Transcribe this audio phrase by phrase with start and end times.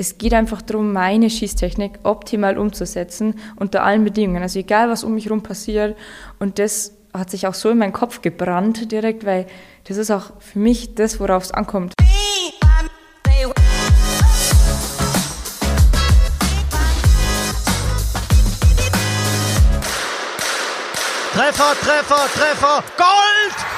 [0.00, 4.42] es geht einfach darum, meine Schießtechnik optimal umzusetzen unter allen Bedingungen.
[4.42, 5.94] Also egal, was um mich herum passiert.
[6.38, 9.46] Und das hat sich auch so in meinen Kopf gebrannt direkt, weil
[9.84, 11.92] das ist auch für mich das, worauf es ankommt.
[21.34, 23.69] Treffer, Treffer, Treffer, Gold!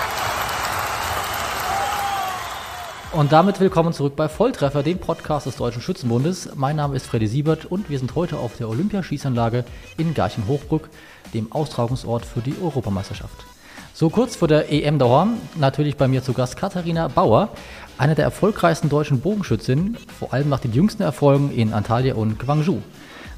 [3.13, 6.49] Und damit willkommen zurück bei Volltreffer, dem Podcast des Deutschen Schützenbundes.
[6.55, 9.67] Mein Name ist Freddy Siebert und wir sind heute auf der Olympiaschießanlage
[9.99, 10.89] in Garching-Hochbrück,
[11.35, 13.45] dem Austragungsort für die Europameisterschaft.
[13.93, 17.51] So kurz vor der EM daheim, natürlich bei mir zu Gast Katharina Bauer,
[17.99, 22.79] eine der erfolgreichsten deutschen Bogenschützinnen, vor allem nach den jüngsten Erfolgen in Antalya und Gwangju.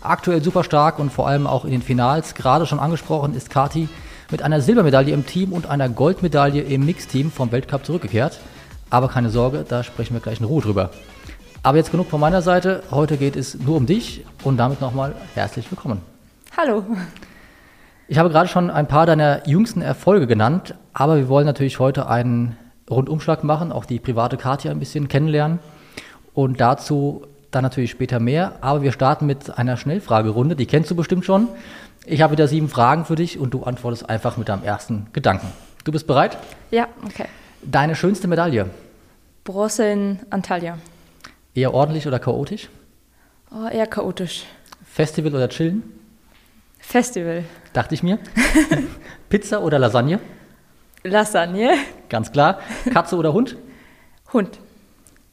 [0.02, 3.88] Aktuell super stark und vor allem auch in den Finals, gerade schon angesprochen, ist Kati
[4.30, 8.38] mit einer Silbermedaille im Team und einer Goldmedaille im Mixteam vom Weltcup zurückgekehrt.
[8.94, 10.90] Aber keine Sorge, da sprechen wir gleich in Ruhe drüber.
[11.64, 12.84] Aber jetzt genug von meiner Seite.
[12.92, 16.00] Heute geht es nur um dich und damit nochmal herzlich willkommen.
[16.56, 16.84] Hallo.
[18.06, 22.08] Ich habe gerade schon ein paar deiner jüngsten Erfolge genannt, aber wir wollen natürlich heute
[22.08, 22.56] einen
[22.88, 25.58] Rundumschlag machen, auch die private Katja ein bisschen kennenlernen
[26.32, 28.52] und dazu dann natürlich später mehr.
[28.60, 31.48] Aber wir starten mit einer Schnellfragerunde, die kennst du bestimmt schon.
[32.06, 35.48] Ich habe wieder sieben Fragen für dich und du antwortest einfach mit deinem ersten Gedanken.
[35.82, 36.38] Du bist bereit?
[36.70, 37.26] Ja, okay.
[37.60, 38.70] Deine schönste Medaille?
[39.44, 40.78] Bronze in Antalya.
[41.54, 42.68] Eher ordentlich oder chaotisch?
[43.50, 44.44] Oh, eher chaotisch.
[44.84, 45.82] Festival oder chillen?
[46.78, 47.44] Festival.
[47.72, 48.18] Dachte ich mir.
[49.28, 50.18] Pizza oder Lasagne?
[51.02, 51.74] Lasagne.
[52.08, 52.60] Ganz klar.
[52.92, 53.56] Katze oder Hund?
[54.32, 54.58] Hund.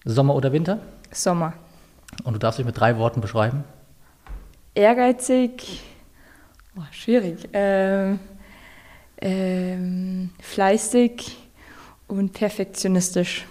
[0.06, 0.80] Sommer oder Winter?
[1.12, 1.54] Sommer.
[2.24, 3.64] Und du darfst dich mit drei Worten beschreiben?
[4.76, 5.82] Ehrgeizig,
[6.78, 7.50] Oh, schwierig.
[7.52, 8.20] Ähm,
[9.20, 11.38] ähm, fleißig
[12.08, 13.46] und perfektionistisch.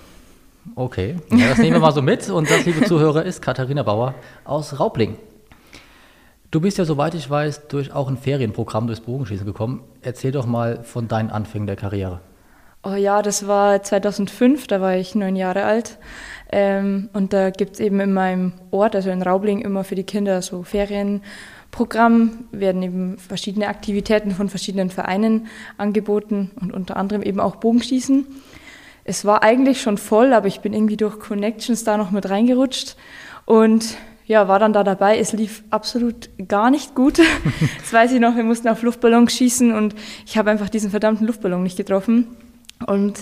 [0.74, 2.28] Okay, ja, das nehmen wir mal so mit.
[2.30, 5.16] Und das, liebe Zuhörer, ist Katharina Bauer aus Raubling.
[6.50, 9.84] Du bist ja, soweit ich weiß, durch auch ein Ferienprogramm durchs Bogenschießen gekommen.
[10.02, 12.20] Erzähl doch mal von deinen Anfängen der Karriere.
[12.82, 15.98] Oh ja, das war 2005, da war ich neun Jahre alt.
[16.50, 20.04] Ähm, und da gibt es eben in meinem Ort, also in Raubling, immer für die
[20.04, 21.22] Kinder so Ferien.
[21.70, 25.46] Programm werden eben verschiedene Aktivitäten von verschiedenen Vereinen
[25.76, 28.26] angeboten und unter anderem eben auch Bogenschießen.
[29.10, 32.94] Es war eigentlich schon voll, aber ich bin irgendwie durch Connections da noch mit reingerutscht
[33.44, 35.18] und ja, war dann da dabei.
[35.18, 37.18] Es lief absolut gar nicht gut.
[37.80, 41.26] das weiß ich noch, wir mussten auf Luftballons schießen und ich habe einfach diesen verdammten
[41.26, 42.28] Luftballon nicht getroffen.
[42.86, 43.18] Und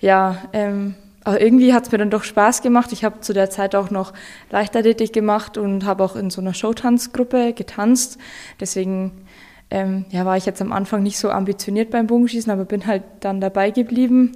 [0.00, 2.90] ja, ähm, aber irgendwie hat es mir dann doch Spaß gemacht.
[2.90, 4.14] Ich habe zu der Zeit auch noch
[4.48, 8.16] Leichtathletik gemacht und habe auch in so einer Showtanzgruppe getanzt.
[8.58, 9.26] Deswegen
[9.68, 13.02] ähm, ja, war ich jetzt am Anfang nicht so ambitioniert beim Bogenschießen, aber bin halt
[13.20, 14.32] dann dabei geblieben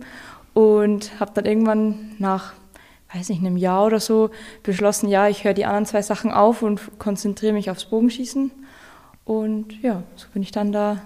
[0.55, 2.55] und habe dann irgendwann nach,
[3.13, 4.31] weiß nicht, einem Jahr oder so
[4.63, 8.51] beschlossen, ja, ich höre die anderen zwei Sachen auf und konzentriere mich aufs Bogenschießen.
[9.25, 11.03] Und ja, so bin ich dann da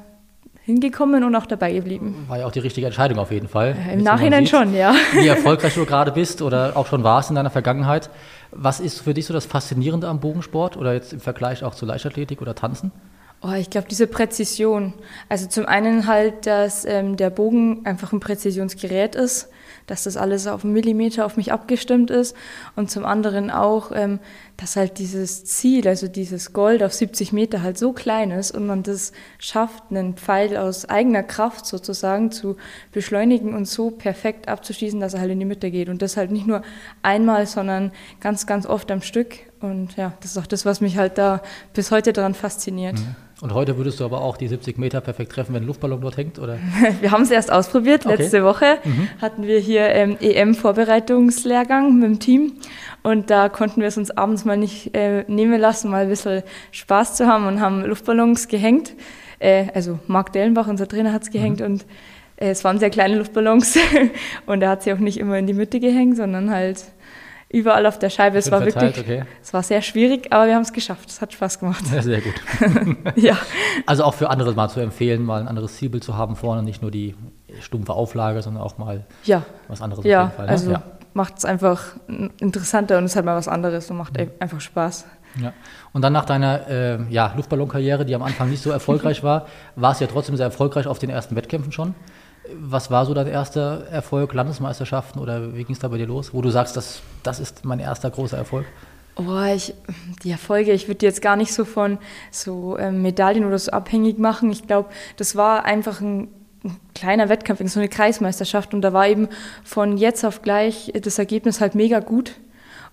[0.63, 2.27] hingekommen und auch dabei geblieben.
[2.29, 3.75] War ja auch die richtige Entscheidung auf jeden Fall.
[3.87, 4.95] Ja, Im Nachhinein sieht, schon, ja.
[5.15, 8.11] Wie erfolgreich du gerade bist oder auch schon warst in deiner Vergangenheit.
[8.51, 11.87] Was ist für dich so das Faszinierende am Bogensport oder jetzt im Vergleich auch zu
[11.87, 12.93] Leichtathletik oder Tanzen?
[13.41, 14.95] Oh, ich glaube, diese Präzision.
[15.29, 19.49] Also zum einen halt, dass ähm, der Bogen einfach ein Präzisionsgerät ist
[19.89, 22.37] dass das alles auf einen Millimeter auf mich abgestimmt ist
[22.77, 24.21] und zum anderen auch, ähm,
[24.57, 28.67] dass halt dieses Ziel, also dieses Gold auf 70 Meter halt so klein ist und
[28.67, 32.57] man das schafft, einen Pfeil aus eigener Kraft sozusagen zu
[32.93, 36.31] beschleunigen und so perfekt abzuschießen, dass er halt in die Mitte geht und das halt
[36.31, 36.63] nicht nur
[37.03, 40.99] einmal, sondern ganz, ganz oft am Stück und ja, das ist auch das, was mich
[40.99, 42.99] halt da bis heute daran fasziniert.
[42.99, 43.28] Mhm.
[43.41, 46.17] Und heute würdest du aber auch die 70 Meter perfekt treffen, wenn ein Luftballon dort
[46.17, 46.59] hängt, oder?
[47.01, 48.05] Wir haben es erst ausprobiert.
[48.05, 48.17] Okay.
[48.17, 49.09] Letzte Woche mhm.
[49.21, 52.55] hatten wir hier ähm, EM-Vorbereitungslehrgang mit dem Team.
[53.05, 56.43] Und da konnten wir es uns abends mal nicht äh, nehmen lassen, mal ein bisschen
[56.73, 58.95] Spaß zu haben und haben Luftballons gehängt.
[59.39, 61.67] Äh, also Marc Dellenbach, unser Trainer, hat es gehängt mhm.
[61.67, 61.87] und
[62.37, 63.79] äh, es waren sehr kleine Luftballons.
[64.47, 66.85] und er hat sie auch nicht immer in die Mitte gehängt, sondern halt
[67.49, 68.39] überall auf der Scheibe.
[68.39, 69.29] Es war verteilt, wirklich, okay.
[69.43, 71.09] es war sehr schwierig, aber wir haben es geschafft.
[71.09, 71.85] Es hat Spaß gemacht.
[71.93, 72.35] Ja, sehr gut.
[73.17, 73.37] ja.
[73.87, 76.83] Also auch für andere mal zu empfehlen, mal ein anderes Zielbild zu haben vorne, nicht
[76.83, 77.15] nur die
[77.61, 79.45] stumpfe Auflage, sondern auch mal ja.
[79.69, 80.47] was anderes ja, auf jeden Fall.
[80.47, 80.53] Ne?
[80.53, 80.83] Also ja.
[81.15, 81.97] macht es einfach
[82.39, 84.31] interessanter und es halt mal was anderes und macht mhm.
[84.41, 85.07] einfach Spaß.
[85.41, 85.53] Ja.
[85.93, 89.47] Und dann nach deiner äh, ja, Luftballonkarriere, die am Anfang nicht so erfolgreich war,
[89.77, 91.95] war es ja trotzdem sehr erfolgreich auf den ersten Wettkämpfen schon.
[92.61, 96.33] Was war so dein erster Erfolg, Landesmeisterschaften oder wie ging es da bei dir los,
[96.33, 98.67] wo du sagst, das, das ist mein erster großer Erfolg?
[99.17, 99.75] Oh, ich,
[100.23, 101.99] die Erfolge, ich würde jetzt gar nicht so von
[102.31, 104.51] so ähm, Medaillen oder so abhängig machen.
[104.53, 106.29] Ich glaube, das war einfach ein,
[106.65, 109.29] ein kleiner Wettkampf, so eine Kreismeisterschaft und da war eben
[109.65, 112.35] von jetzt auf gleich das Ergebnis halt mega gut.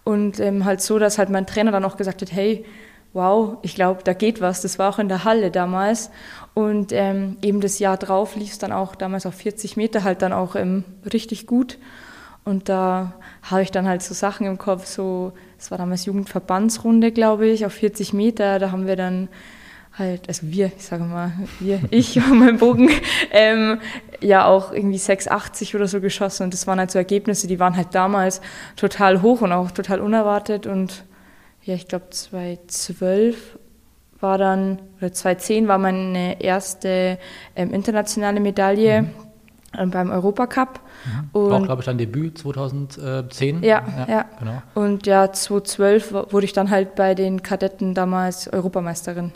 [0.03, 2.63] Und ähm, halt so, dass halt mein Trainer dann auch gesagt hat, hey,
[3.13, 4.61] wow, ich glaube, da geht was.
[4.61, 6.11] Das war auch in der Halle damals.
[6.55, 10.21] Und ähm, eben das Jahr drauf lief es dann auch damals auf 40 Meter halt
[10.21, 11.77] dann auch ähm, richtig gut.
[12.45, 13.13] Und da
[13.43, 17.65] habe ich dann halt so Sachen im Kopf, so, es war damals Jugendverbandsrunde, glaube ich,
[17.65, 18.57] auf 40 Meter.
[18.59, 19.27] Da haben wir dann
[19.97, 22.89] halt, also wir, ich sage mal, wir, ich und mein Bogen,
[23.31, 23.81] ähm,
[24.21, 26.43] ja auch irgendwie 6,80 oder so geschossen.
[26.43, 28.39] Und das waren halt so Ergebnisse, die waren halt damals
[28.77, 30.67] total hoch und auch total unerwartet.
[30.67, 31.03] Und
[31.63, 33.57] ja, ich glaube 2012
[34.19, 37.17] war dann, oder 2010 war meine erste
[37.55, 39.09] ähm, internationale Medaille mhm.
[39.77, 40.79] ähm, beim Europacup.
[41.05, 41.29] Mhm.
[41.33, 43.63] Und auch, glaube ich, dein Debüt 2010.
[43.63, 44.61] Ja, ja, ja, genau.
[44.73, 49.31] Und ja, 2012 wurde ich dann halt bei den Kadetten damals Europameisterin.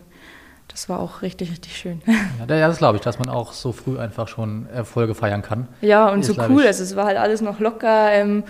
[0.69, 2.01] Das war auch richtig, richtig schön.
[2.39, 5.67] Ja, das glaube ich, dass man auch so früh einfach schon Erfolge feiern kann.
[5.81, 6.65] Ja, und Ist, so cool.
[6.65, 8.43] Also es war halt alles noch locker, ähm,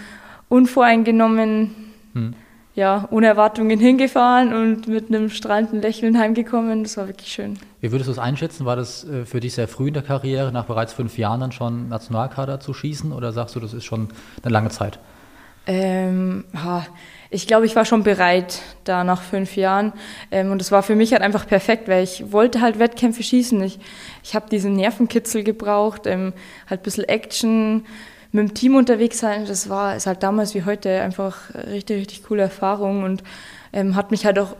[0.49, 1.75] unvoreingenommen.
[2.13, 2.35] Hm
[2.75, 6.83] ja, ohne Erwartungen hingefahren und mit einem strahlenden Lächeln heimgekommen.
[6.83, 7.57] Das war wirklich schön.
[7.81, 8.65] Wie würdest du es einschätzen?
[8.65, 11.51] War das äh, für dich sehr früh in der Karriere, nach bereits fünf Jahren dann
[11.51, 14.09] schon Nationalkader zu schießen oder sagst du, das ist schon
[14.43, 14.99] eine lange Zeit?
[15.67, 16.45] Ähm,
[17.29, 19.93] ich glaube, ich war schon bereit da nach fünf Jahren.
[20.31, 23.61] Ähm, und es war für mich halt einfach perfekt, weil ich wollte halt Wettkämpfe schießen.
[23.61, 23.79] Ich,
[24.23, 26.33] ich habe diesen Nervenkitzel gebraucht, ähm,
[26.67, 27.85] halt ein bisschen Action,
[28.31, 32.23] mit dem Team unterwegs sein, das war ist halt damals wie heute einfach richtig, richtig
[32.23, 33.23] coole Erfahrung und
[33.73, 34.55] ähm, hat mich halt auch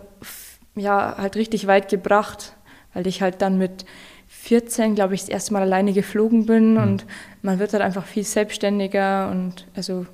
[0.75, 2.56] ja, halt richtig weit gebracht,
[2.94, 3.86] weil ich halt dann mit
[4.27, 6.77] 14, glaube ich, das erste Mal alleine geflogen bin mhm.
[6.81, 7.06] und
[7.42, 10.06] man wird halt einfach viel selbstständiger und also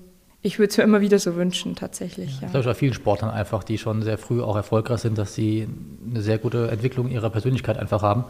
[0.41, 2.39] ich würde es mir immer wieder so wünschen, tatsächlich.
[2.39, 2.47] Ja.
[2.47, 5.67] Ich glaube, bei vielen Sportlern einfach, die schon sehr früh auch erfolgreich sind, dass sie
[6.07, 8.25] eine sehr gute Entwicklung ihrer Persönlichkeit einfach haben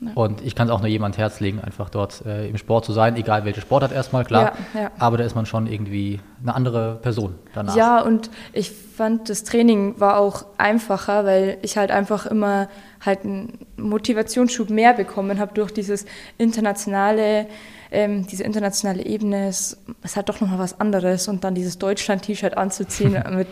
[0.00, 0.12] ja.
[0.14, 2.92] Und ich kann es auch nur jemand Herz legen, einfach dort äh, im Sport zu
[2.92, 4.52] sein, egal welche Sportart erstmal, klar.
[4.72, 4.90] Ja, ja.
[4.98, 7.74] Aber da ist man schon irgendwie eine andere Person danach.
[7.74, 12.68] Ja, und ich fand, das Training war auch einfacher, weil ich halt einfach immer
[13.04, 16.06] halt einen Motivationsschub mehr bekommen habe durch dieses
[16.36, 17.48] internationale,
[17.90, 19.48] ähm, diese internationale Ebene.
[19.48, 21.26] Es, es hat doch nochmal was anderes.
[21.26, 23.48] Und dann dieses Deutschland-T-Shirt anzuziehen mit,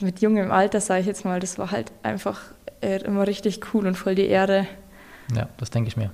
[0.00, 2.40] mit jungem Alter, sage ich jetzt mal, das war halt einfach
[2.80, 4.66] äh, immer richtig cool und voll die Ehre.
[5.34, 6.10] Ja, das denke ich mir.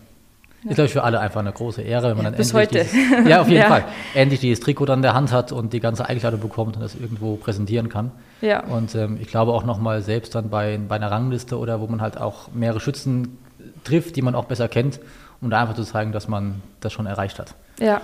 [0.65, 0.71] Ja.
[0.71, 2.81] Ist, glaube ich, für alle einfach eine große Ehre, wenn man ja, dann bis heute.
[2.81, 3.69] Dieses, ja, auf jeden ja.
[3.69, 3.85] Fall.
[4.15, 6.97] Endlich dieses Trikot dann in der Hand hat und die ganze Einkleidung bekommt und das
[6.97, 8.11] irgendwo präsentieren kann.
[8.41, 8.65] Ja.
[8.65, 12.01] Und ähm, ich glaube auch nochmal selbst dann bei, bei einer Rangliste oder wo man
[12.01, 13.39] halt auch mehrere Schützen
[13.85, 14.99] trifft, die man auch besser kennt,
[15.41, 17.55] um da einfach zu zeigen, dass man das schon erreicht hat.
[17.79, 18.01] Ja.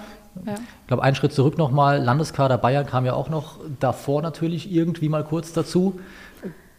[0.47, 0.55] Ja.
[0.55, 5.09] Ich glaube, einen Schritt zurück nochmal, Landeskader Bayern kam ja auch noch davor natürlich irgendwie
[5.09, 6.01] mal kurz dazu.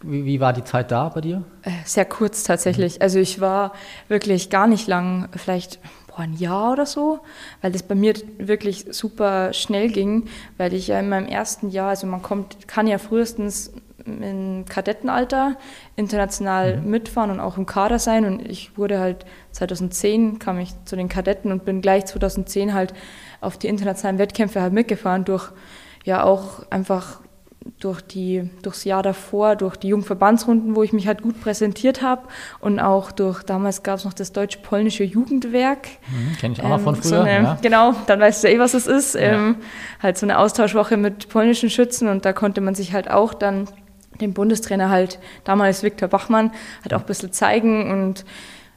[0.06, 1.44] Wie, wie, war die Zeit da bei dir?
[1.64, 2.96] Äh, sehr kurz tatsächlich.
[2.96, 3.02] Mhm.
[3.02, 3.74] Also ich war
[4.08, 7.20] wirklich gar nicht lang, vielleicht boah, ein Jahr oder so,
[7.62, 10.26] weil das bei mir wirklich super schnell ging,
[10.58, 13.74] weil ich ja in meinem ersten Jahr, also man kommt, kann ja frühestens
[14.06, 15.58] im Kadettenalter
[15.96, 16.90] international mhm.
[16.90, 21.10] mitfahren und auch im Kader sein und ich wurde halt 2010 kam ich zu den
[21.10, 22.94] Kadetten und bin gleich 2010 halt
[23.42, 25.52] auf die internationalen Wettkämpfe halt mitgefahren durch
[26.04, 27.22] ja auch einfach
[27.80, 32.24] durch die, durchs Jahr davor, durch die Jugendverbandsrunden, wo ich mich halt gut präsentiert habe
[32.60, 35.88] und auch durch, damals gab es noch das deutsch-polnische Jugendwerk.
[36.08, 37.10] Mhm, Kenne ich auch ähm, noch von früher.
[37.10, 37.58] So eine, ja.
[37.62, 39.16] Genau, dann weißt du eh, was es ist.
[39.16, 39.22] Ja.
[39.22, 39.58] Ähm,
[40.02, 43.68] halt so eine Austauschwoche mit polnischen Schützen und da konnte man sich halt auch dann
[44.22, 46.52] dem Bundestrainer halt, damals Viktor Bachmann,
[46.84, 48.26] halt auch ein bisschen zeigen und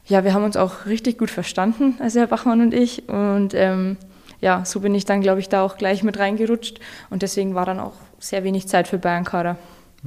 [0.05, 3.97] ja, wir haben uns auch richtig gut verstanden, also Herr Bachmann und ich und ähm,
[4.41, 7.65] ja, so bin ich dann, glaube ich, da auch gleich mit reingerutscht und deswegen war
[7.65, 9.57] dann auch sehr wenig Zeit für Bayern-Kader.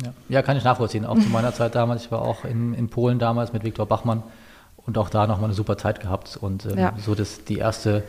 [0.03, 0.13] Ja.
[0.29, 1.05] ja, kann ich nachvollziehen.
[1.05, 2.05] Auch zu meiner Zeit damals.
[2.05, 4.23] Ich war auch in, in Polen damals mit Viktor Bachmann
[4.87, 6.37] und auch da nochmal eine super Zeit gehabt.
[6.41, 6.95] Und ähm, ja.
[6.99, 8.03] so das, die erste,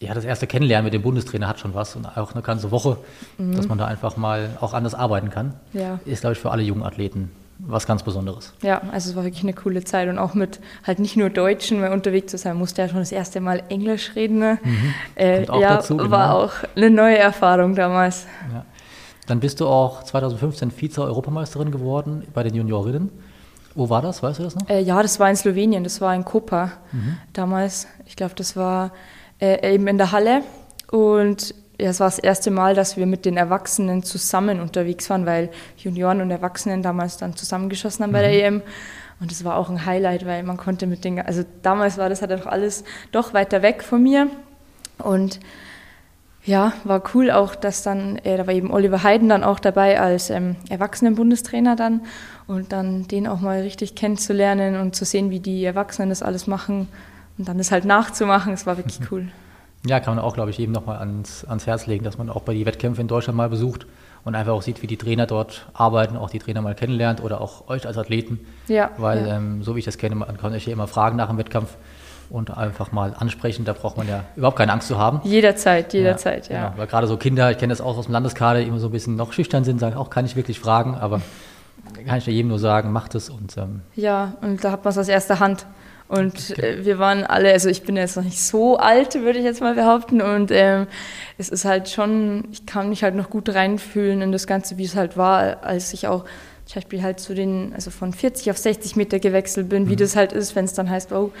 [0.00, 2.98] ja, das erste Kennenlernen mit dem Bundestrainer hat schon was und auch eine ganze Woche,
[3.38, 3.56] mhm.
[3.56, 5.54] dass man da einfach mal auch anders arbeiten kann.
[5.72, 5.98] Ja.
[6.04, 8.52] Ist, glaube ich, für alle jungen Athleten was ganz Besonderes.
[8.62, 11.80] Ja, also es war wirklich eine coole Zeit und auch mit halt nicht nur Deutschen
[11.80, 14.38] mehr unterwegs zu sein, musste ja schon das erste Mal Englisch reden.
[14.38, 14.58] Ne?
[14.62, 14.94] Mhm.
[15.14, 16.10] Äh, ja, dazu, genau.
[16.10, 18.26] war auch eine neue Erfahrung damals.
[18.52, 18.64] Ja.
[19.26, 23.10] Dann bist du auch 2015 Vize-Europameisterin geworden bei den Juniorinnen.
[23.74, 24.22] Wo war das?
[24.22, 24.68] Weißt du das noch?
[24.68, 27.18] Äh, ja, das war in Slowenien, das war in Kopa mhm.
[27.32, 27.86] damals.
[28.06, 28.92] Ich glaube, das war
[29.38, 30.42] äh, eben in der Halle.
[30.90, 35.26] Und ja, es war das erste Mal, dass wir mit den Erwachsenen zusammen unterwegs waren,
[35.26, 38.14] weil Junioren und Erwachsenen damals dann zusammengeschossen haben mhm.
[38.14, 38.62] bei der EM.
[39.20, 42.22] Und das war auch ein Highlight, weil man konnte mit den, also damals war das
[42.22, 44.28] halt auch alles doch weiter weg von mir.
[44.98, 45.40] Und
[46.46, 50.00] ja, war cool auch, dass dann, äh, da war eben Oliver Heiden dann auch dabei
[50.00, 52.02] als ähm, Erwachsenenbundestrainer dann
[52.46, 56.46] und dann den auch mal richtig kennenzulernen und zu sehen, wie die Erwachsenen das alles
[56.46, 56.88] machen
[57.36, 59.28] und dann das halt nachzumachen, das war wirklich cool.
[59.84, 62.42] Ja, kann man auch, glaube ich, eben nochmal ans, ans Herz legen, dass man auch
[62.42, 63.86] bei die Wettkämpfe in Deutschland mal besucht
[64.24, 67.40] und einfach auch sieht, wie die Trainer dort arbeiten, auch die Trainer mal kennenlernt oder
[67.40, 68.40] auch euch als Athleten.
[68.68, 68.90] Ja.
[68.98, 69.36] Weil, ja.
[69.36, 71.76] Ähm, so wie ich das kenne, man kann euch ja immer fragen nach dem Wettkampf
[72.30, 73.64] und einfach mal ansprechen.
[73.64, 75.20] Da braucht man ja überhaupt keine Angst zu haben.
[75.24, 76.54] Jederzeit, jederzeit, ja.
[76.54, 76.68] ja.
[76.68, 76.78] Genau.
[76.78, 78.92] Weil gerade so Kinder, ich kenne das auch aus dem Landeskader, die immer so ein
[78.92, 81.20] bisschen noch schüchtern sind, sagen auch, kann ich wirklich fragen, aber
[82.06, 84.90] kann ich ja jedem nur sagen, macht es und ähm ja, und da hat man
[84.90, 85.66] es aus erster Hand.
[86.08, 89.44] Und äh, wir waren alle, also ich bin jetzt noch nicht so alt, würde ich
[89.44, 90.22] jetzt mal behaupten.
[90.22, 90.86] Und ähm,
[91.36, 94.84] es ist halt schon, ich kann mich halt noch gut reinfühlen in das Ganze, wie
[94.84, 96.24] es halt war, als ich auch
[96.66, 99.88] zum Beispiel halt zu den, also von 40 auf 60 Meter gewechselt bin, mhm.
[99.88, 101.32] wie das halt ist, wenn es dann heißt, oh,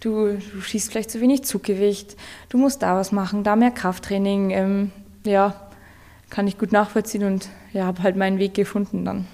[0.00, 2.16] du, du schießt vielleicht zu wenig Zuggewicht,
[2.48, 4.50] du musst da was machen, da mehr Krafttraining.
[4.50, 4.90] Ähm,
[5.24, 5.54] ja,
[6.30, 9.26] kann ich gut nachvollziehen und ja, habe halt meinen Weg gefunden dann.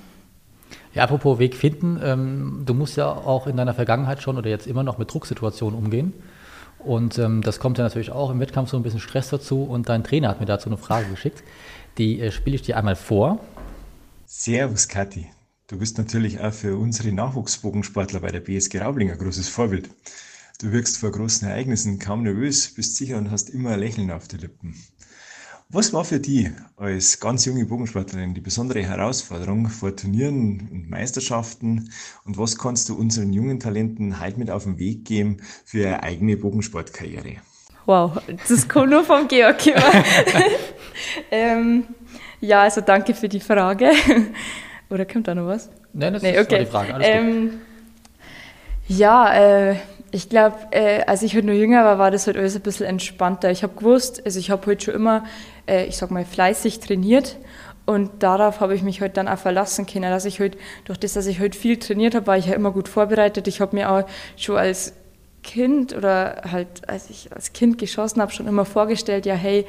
[0.95, 4.67] Ja, apropos Weg finden, ähm, du musst ja auch in deiner Vergangenheit schon oder jetzt
[4.67, 6.13] immer noch mit Drucksituationen umgehen.
[6.79, 9.65] Und ähm, das kommt ja natürlich auch im Wettkampf so ein bisschen Stress dazu.
[9.65, 11.43] Und dein Trainer hat mir dazu eine Frage geschickt.
[11.99, 13.41] Die äh, spiele ich dir einmal vor.
[14.25, 15.27] Servus, Kathi.
[15.69, 19.91] Du bist natürlich auch für unsere Nachwuchsbogensportler bei der BSG Raubling ein großes Vorbild.
[20.61, 24.29] Du wirkst vor großen Ereignissen kaum nervös, bist sicher und hast immer ein Lächeln auf
[24.29, 24.77] den Lippen.
[25.69, 31.91] Was war für dich als ganz junge Bogensportlerin die besondere Herausforderung vor Turnieren und Meisterschaften
[32.25, 36.03] und was kannst du unseren jungen Talenten heute mit auf den Weg geben für eine
[36.05, 37.39] eigene Bogensportkarriere?
[37.87, 39.67] Wow, das kommt nur vom Georg
[41.33, 41.89] ähm,
[42.41, 43.91] ja, also danke für die Frage.
[44.91, 45.69] Oder kommt da noch was?
[45.93, 46.61] Nein, das nee, ist okay.
[46.61, 46.95] die Frage.
[46.95, 47.61] Alles ähm,
[48.89, 49.35] ja,
[49.71, 49.77] äh,
[50.13, 52.87] ich glaube, äh, als ich halt nur jünger war, war das halt alles ein bisschen
[52.87, 53.51] entspannter.
[53.51, 55.25] Ich habe gewusst, also ich habe heute halt schon immer,
[55.67, 57.37] äh, ich sag mal, fleißig trainiert
[57.85, 60.99] und darauf habe ich mich heute halt dann auch verlassen können, dass ich heute, durch
[60.99, 63.49] das, dass ich heute viel trainiert habe, war ich ja immer gut vorbereitet.
[63.49, 64.05] Ich habe mir auch
[64.37, 64.93] schon als
[65.43, 69.65] Kind oder halt als ich als Kind geschossen habe, schon immer vorgestellt, ja, hey,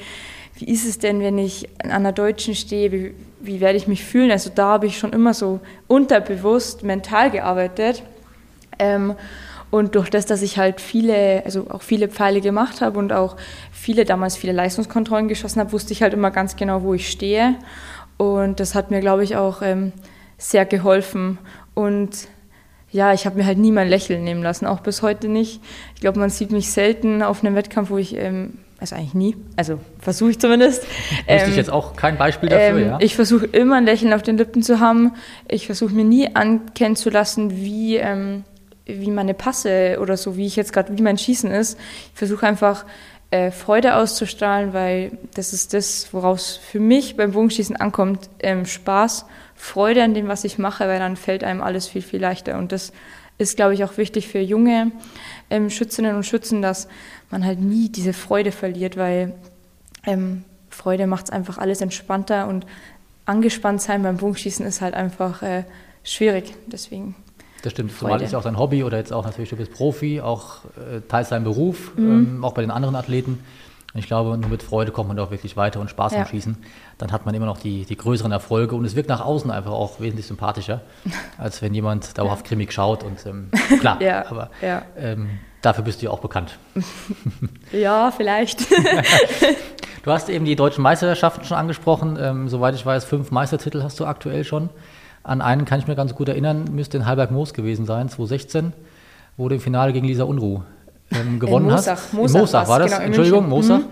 [0.57, 4.03] wie ist es denn, wenn ich an einer Deutschen stehe, wie, wie werde ich mich
[4.03, 4.31] fühlen?
[4.31, 8.03] Also da habe ich schon immer so unterbewusst mental gearbeitet.
[8.79, 9.15] Ähm,
[9.69, 13.35] und durch das, dass ich halt viele, also auch viele Pfeile gemacht habe und auch
[13.71, 17.55] viele, damals viele Leistungskontrollen geschossen habe, wusste ich halt immer ganz genau, wo ich stehe.
[18.17, 19.91] Und das hat mir, glaube ich, auch ähm,
[20.37, 21.37] sehr geholfen.
[21.75, 22.27] Und
[22.91, 25.61] ja, ich habe mir halt nie mein Lächeln nehmen lassen, auch bis heute nicht.
[25.95, 29.35] Ich glaube, man sieht mich selten auf einem Wettkampf, wo ich, ähm, also eigentlich nie,
[29.55, 30.83] also versuche ich zumindest.
[30.83, 32.97] Wüsste ähm, ich jetzt auch kein Beispiel dafür, ähm, ja?
[33.01, 35.13] Ich versuche immer ein Lächeln auf den Lippen zu haben.
[35.47, 38.43] Ich versuche mir nie ankennen zu lassen, wie ähm,
[38.87, 41.77] wie meine Passe oder so, wie ich jetzt gerade, wie mein Schießen ist.
[42.13, 42.85] Ich versuche einfach
[43.31, 48.29] äh, Freude auszustrahlen, weil das ist das, woraus für mich beim Bogenschießen ankommt.
[48.39, 52.21] Ähm, Spaß, Freude an dem, was ich mache, weil dann fällt einem alles viel, viel
[52.21, 52.57] leichter.
[52.57, 52.93] Und das
[53.37, 54.91] ist, glaube ich, auch wichtig für junge
[55.49, 56.87] ähm, Schützinnen und Schützen, dass
[57.29, 59.33] man halt nie diese Freude verliert, weil
[60.05, 62.65] ähm, Freude macht es einfach alles entspannter und
[63.25, 65.63] angespannt sein beim Bogenschießen ist halt einfach äh,
[66.03, 66.53] schwierig.
[66.67, 67.15] Deswegen
[67.61, 68.11] das stimmt, Freude.
[68.11, 71.01] zumal ist ja auch dein Hobby oder jetzt auch natürlich, du bist Profi, auch äh,
[71.07, 72.37] teils dein Beruf, mhm.
[72.37, 73.39] ähm, auch bei den anderen Athleten.
[73.93, 76.19] Ich glaube, nur mit Freude kommt man doch wirklich weiter und Spaß ja.
[76.19, 76.57] am Schießen.
[76.99, 79.71] Dann hat man immer noch die, die größeren Erfolge und es wirkt nach außen einfach
[79.71, 80.81] auch wesentlich sympathischer,
[81.37, 83.03] als wenn jemand dauerhaft grimmig schaut.
[83.03, 84.83] Und ähm, klar, ja, aber ja.
[84.97, 85.29] Ähm,
[85.61, 86.57] dafür bist du ja auch bekannt.
[87.71, 88.71] ja, vielleicht.
[90.03, 92.17] du hast eben die deutschen Meisterschaften schon angesprochen.
[92.19, 94.69] Ähm, soweit ich weiß, fünf Meistertitel hast du aktuell schon.
[95.23, 98.71] An einen kann ich mir ganz gut erinnern, müsste in Halberg-Moos gewesen sein, 2016,
[99.35, 100.61] wo du im Finale gegen Lisa Unruh
[101.11, 102.13] ähm, gewonnen in Mosach, hast.
[102.13, 103.79] Mosach, in Mosach war das, genau, Entschuldigung, Mosach.
[103.79, 103.85] Mhm.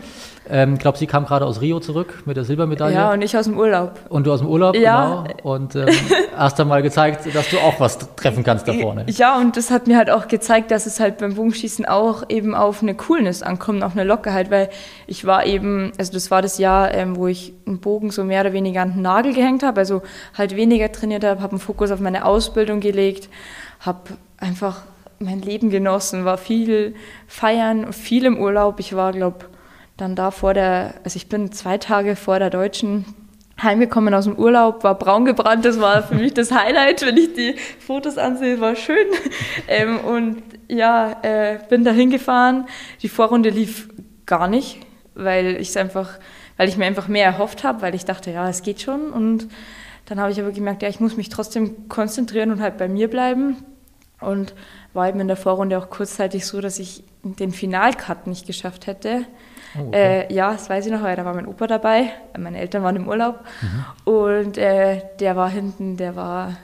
[0.47, 2.95] Ähm, ich glaube, sie kam gerade aus Rio zurück mit der Silbermedaille.
[2.95, 3.99] Ja, und ich aus dem Urlaub.
[4.09, 5.23] Und du aus dem Urlaub, ja.
[5.23, 5.53] genau.
[5.55, 5.87] Und ähm,
[6.37, 9.05] hast dann mal gezeigt, dass du auch was treffen kannst da vorne.
[9.07, 12.53] Ja, und das hat mir halt auch gezeigt, dass es halt beim Bogenschießen auch eben
[12.53, 14.69] auf eine Coolness ankommt, auf eine Lockerheit, weil
[15.07, 18.41] ich war eben, also das war das Jahr, ähm, wo ich einen Bogen so mehr
[18.41, 20.03] oder weniger an den Nagel gehängt habe, also
[20.37, 23.29] halt weniger trainiert habe, habe einen Fokus auf meine Ausbildung gelegt,
[23.79, 23.99] habe
[24.37, 24.83] einfach
[25.19, 26.95] mein Leben genossen, war viel
[27.27, 28.79] feiern, viel im Urlaub.
[28.79, 29.45] Ich war, glaube
[29.97, 33.05] dann da vor der, also ich bin zwei Tage vor der Deutschen
[33.61, 37.33] heimgekommen aus dem Urlaub, war braun gebrannt, das war für mich das Highlight, wenn ich
[37.33, 38.97] die Fotos ansehe, war schön.
[39.67, 42.67] Ähm, und ja, äh, bin da hingefahren.
[43.01, 43.89] Die Vorrunde lief
[44.25, 44.79] gar nicht,
[45.15, 46.19] weil ich einfach,
[46.57, 49.11] weil ich mir einfach mehr erhofft habe, weil ich dachte, ja, es geht schon.
[49.11, 49.47] Und
[50.05, 53.09] dann habe ich aber gemerkt, ja, ich muss mich trotzdem konzentrieren und halt bei mir
[53.09, 53.57] bleiben.
[54.19, 54.53] Und
[54.95, 59.25] war eben in der Vorrunde auch kurzzeitig so, dass ich den Finalcut nicht geschafft hätte.
[59.77, 60.25] Oh, okay.
[60.29, 62.95] äh, ja, das weiß ich noch, weil da war mein Opa dabei, meine Eltern waren
[62.95, 64.13] im Urlaub mhm.
[64.13, 66.55] und äh, der war hinten, der war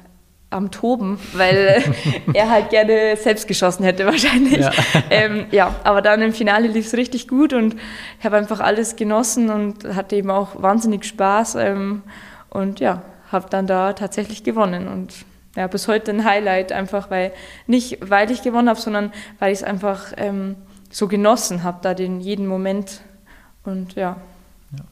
[0.49, 1.83] am Toben, weil
[2.33, 4.59] er halt gerne selbst geschossen hätte wahrscheinlich.
[4.59, 4.71] Ja,
[5.09, 7.75] ähm, ja aber dann im Finale lief es richtig gut und
[8.19, 11.55] ich habe einfach alles genossen und hatte eben auch wahnsinnig Spaß.
[11.55, 12.03] Ähm,
[12.51, 17.31] Und ja, habe dann da tatsächlich gewonnen und ja, bis heute ein Highlight, einfach weil,
[17.67, 20.55] nicht weil ich gewonnen habe, sondern weil ich es einfach ähm,
[20.89, 23.01] so genossen habe, da den jeden Moment
[23.63, 24.17] und ja.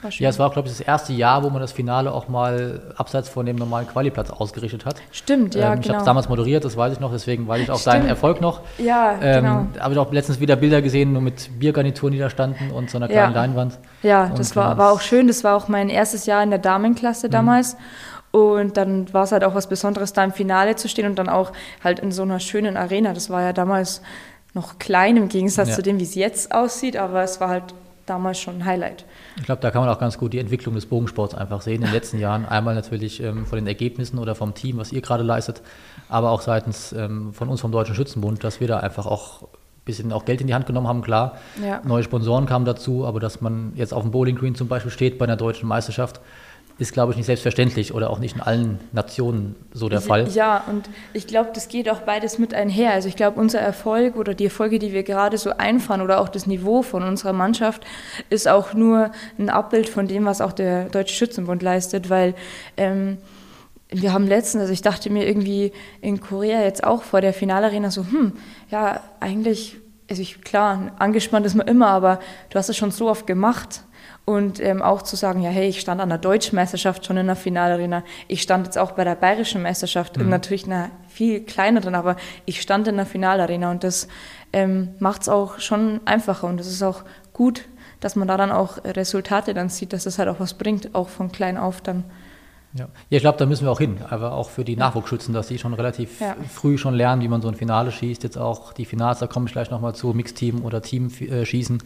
[0.03, 0.09] Ja.
[0.09, 3.29] ja, es war, glaube ich, das erste Jahr, wo man das Finale auch mal abseits
[3.29, 4.97] von dem normalen Qualiplatz ausgerichtet hat.
[5.09, 5.93] Stimmt, ja, ähm, ich genau.
[5.93, 7.93] Habe es damals moderiert, das weiß ich noch, deswegen weiß ich auch Stimmt.
[7.93, 8.59] seinen Erfolg noch.
[8.77, 9.65] Ja, ähm, genau.
[9.79, 12.97] Habe ich auch letztens wieder Bilder gesehen, nur mit Biergarnituren, die da standen und so
[12.97, 13.41] einer kleinen Ja.
[13.41, 13.77] Leinwand.
[14.03, 15.27] Ja, Und das war, war auch schön.
[15.27, 17.31] Das war auch mein erstes Jahr in der Damenklasse Mhm.
[18.31, 21.29] Und dann war es halt auch was Besonderes, da im Finale zu stehen und dann
[21.29, 21.51] auch
[21.83, 23.13] halt in so einer schönen Arena.
[23.13, 24.01] Das war ja damals
[24.53, 25.75] noch klein im Gegensatz Ja.
[25.75, 27.63] zu dem, wie es jetzt aussieht, aber es war halt
[28.05, 29.05] damals schon ein Highlight.
[29.37, 31.81] Ich glaube, da kann man auch ganz gut die Entwicklung des Bogensports einfach sehen in
[31.83, 32.45] den letzten Jahren.
[32.45, 35.61] Einmal natürlich ähm, von den Ergebnissen oder vom Team, was ihr gerade leistet,
[36.07, 39.47] aber auch seitens ähm, von uns vom Deutschen Schützenbund, dass wir da einfach auch ein
[39.85, 41.37] bisschen auch Geld in die Hand genommen haben, klar.
[41.63, 41.81] Ja.
[41.83, 45.19] Neue Sponsoren kamen dazu, aber dass man jetzt auf dem Bowling Green zum Beispiel steht
[45.19, 46.19] bei einer deutschen Meisterschaft,
[46.79, 50.29] ist, glaube ich, nicht selbstverständlich oder auch nicht in allen Nationen so der Fall.
[50.29, 52.93] Ja, und ich glaube, das geht auch beides mit einher.
[52.93, 56.29] Also ich glaube, unser Erfolg oder die Erfolge, die wir gerade so einfahren oder auch
[56.29, 57.85] das Niveau von unserer Mannschaft
[58.29, 62.33] ist auch nur ein Abbild von dem, was auch der Deutsche Schützenbund leistet, weil
[62.77, 63.17] ähm,
[63.89, 67.91] wir haben letztens, also ich dachte mir irgendwie in Korea jetzt auch vor der Finalarena
[67.91, 68.33] so, hm,
[68.69, 69.77] ja, eigentlich,
[70.09, 72.19] also ich, klar, angespannt ist man immer, aber
[72.49, 73.81] du hast es schon so oft gemacht.
[74.29, 77.25] Und ähm, auch zu sagen, ja, hey, ich stand an der Deutschen Meisterschaft schon in
[77.25, 78.03] der Finalarena.
[78.27, 82.61] Ich stand jetzt auch bei der Bayerischen Meisterschaft in natürlich einer viel kleineren, aber ich
[82.61, 84.07] stand in der Finalarena und das
[84.53, 87.65] ähm, macht es auch schon einfacher und es ist auch gut,
[88.01, 91.09] dass man da dann auch Resultate dann sieht, dass das halt auch was bringt, auch
[91.09, 92.03] von klein auf dann.
[92.75, 95.47] Ja, ja ich glaube, da müssen wir auch hin, aber auch für die Nachwuchsschützen, dass
[95.47, 96.35] die schon relativ Ja.
[96.53, 98.21] früh schon lernen, wie man so ein Finale schießt.
[98.21, 101.81] Jetzt auch die Finals, da komme ich gleich nochmal zu, Mixteam oder Team äh, schießen.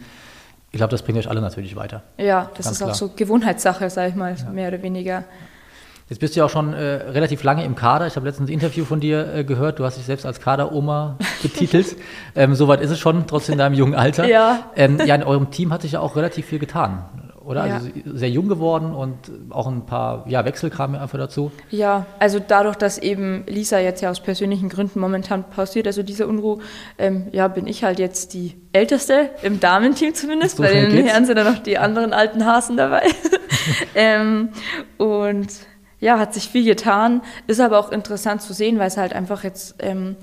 [0.74, 2.02] Ich glaube, das bringt euch alle natürlich weiter.
[2.18, 2.94] Ja, das Ganz ist auch klar.
[2.96, 5.22] so Gewohnheitssache, sage ich mal, mehr oder weniger.
[6.08, 8.08] Jetzt bist du ja auch schon äh, relativ lange im Kader.
[8.08, 9.78] Ich habe letztens ein Interview von dir äh, gehört.
[9.78, 11.94] Du hast dich selbst als Kaderoma betitelt.
[12.34, 14.26] ähm, Soweit ist es schon, trotz in deinem jungen Alter.
[14.26, 14.72] Ja.
[14.74, 17.04] Ähm, ja, in eurem Team hat sich ja auch relativ viel getan,
[17.44, 17.66] oder?
[17.66, 17.74] Ja.
[17.74, 19.16] Also sehr jung geworden und
[19.50, 21.52] auch ein paar ja, Wechsel kamen einfach dazu.
[21.70, 26.26] Ja, also dadurch, dass eben Lisa jetzt ja aus persönlichen Gründen momentan pausiert, also diese
[26.26, 26.58] Unruhe,
[26.98, 31.10] ähm, ja, bin ich halt jetzt die Älteste im Damenteam zumindest, bei den geht's.
[31.10, 33.02] Herren sind dann noch die anderen alten Hasen dabei.
[33.94, 34.50] ähm,
[34.98, 35.48] und
[36.00, 39.44] ja, hat sich viel getan, ist aber auch interessant zu sehen, weil es halt einfach
[39.44, 40.16] jetzt ähm,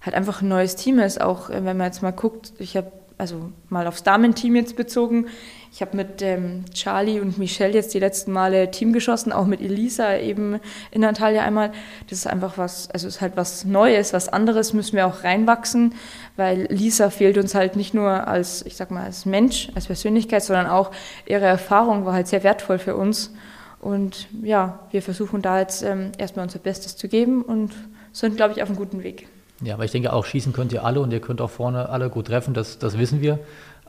[0.00, 2.92] halt einfach ein neues Team ist, auch äh, wenn man jetzt mal guckt, ich habe
[3.18, 5.26] also mal aufs Damenteam jetzt bezogen.
[5.70, 9.60] Ich habe mit ähm, Charlie und Michelle jetzt die letzten Male Team geschossen, auch mit
[9.60, 11.72] Elisa eben in Antalya einmal.
[12.08, 15.94] Das ist einfach was, also ist halt was Neues, was anderes, müssen wir auch reinwachsen,
[16.36, 20.42] weil Lisa fehlt uns halt nicht nur als, ich sag mal, als Mensch, als Persönlichkeit,
[20.42, 20.90] sondern auch
[21.26, 23.32] ihre Erfahrung war halt sehr wertvoll für uns.
[23.80, 27.72] Und ja, wir versuchen da jetzt ähm, erstmal unser Bestes zu geben und
[28.12, 29.28] sind, glaube ich, auf einem guten Weg.
[29.62, 32.10] Ja, aber ich denke auch, schießen könnt ihr alle und ihr könnt auch vorne alle
[32.10, 33.38] gut treffen, das, das wissen wir.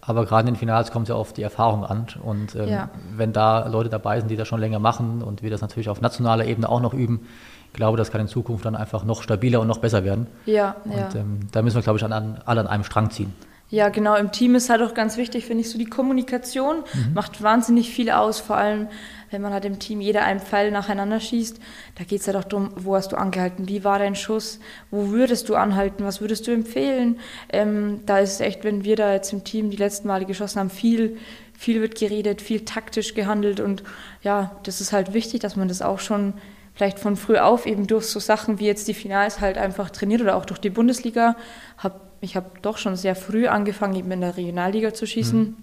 [0.01, 2.07] Aber gerade in den Finals kommt es ja auf die Erfahrung an.
[2.23, 2.89] Und ähm, Ja.
[3.15, 6.01] wenn da Leute dabei sind, die das schon länger machen und wir das natürlich auf
[6.01, 7.27] nationaler Ebene auch noch üben,
[7.67, 10.25] ich glaube, das kann in Zukunft dann einfach noch stabiler und noch besser werden.
[10.45, 11.05] Ja, ja.
[11.05, 13.31] Und ähm, da müssen wir, glaube ich, an, an, alle an einem Strang ziehen.
[13.69, 14.15] Ja, genau.
[14.15, 16.77] Im Team ist halt auch ganz wichtig, finde ich, so die Kommunikation
[17.13, 18.39] macht wahnsinnig viel aus.
[18.39, 18.87] Vor allem,
[19.31, 21.59] wenn man halt im Team jeder einen Pfeil nacheinander schießt.
[21.97, 24.59] Da geht es halt auch darum, wo hast du angehalten, wie war dein Schuss,
[24.91, 27.19] wo würdest du anhalten, was würdest du empfehlen.
[27.51, 30.59] Ähm, da ist es echt, wenn wir da jetzt im Team die letzten Male geschossen
[30.59, 31.17] haben, viel,
[31.57, 33.59] viel wird geredet, viel taktisch gehandelt.
[33.59, 33.83] Und
[34.23, 36.33] ja, das ist halt wichtig, dass man das auch schon
[36.73, 40.21] vielleicht von früh auf eben durch so Sachen wie jetzt die Finals halt einfach trainiert
[40.21, 41.35] oder auch durch die Bundesliga.
[41.77, 45.57] Hab, ich habe doch schon sehr früh angefangen, eben in der Regionalliga zu schießen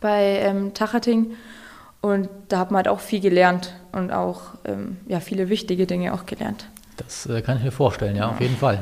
[0.00, 1.32] bei ähm, Tachating.
[2.06, 6.14] Und da hat man halt auch viel gelernt und auch ähm, ja, viele wichtige Dinge
[6.14, 6.68] auch gelernt.
[6.98, 8.78] Das äh, kann ich mir vorstellen, ja, auf jeden Fall.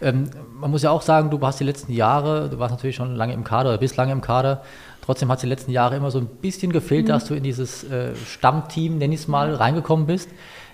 [0.00, 3.16] Ähm, man muss ja auch sagen, du hast die letzten Jahre, du warst natürlich schon
[3.16, 4.62] lange im Kader oder bist lange im Kader,
[5.02, 7.82] trotzdem hat es die letzten Jahre immer so ein bisschen gefehlt, dass du in dieses
[7.90, 10.28] äh, Stammteam, nenn ich es mal, reingekommen bist.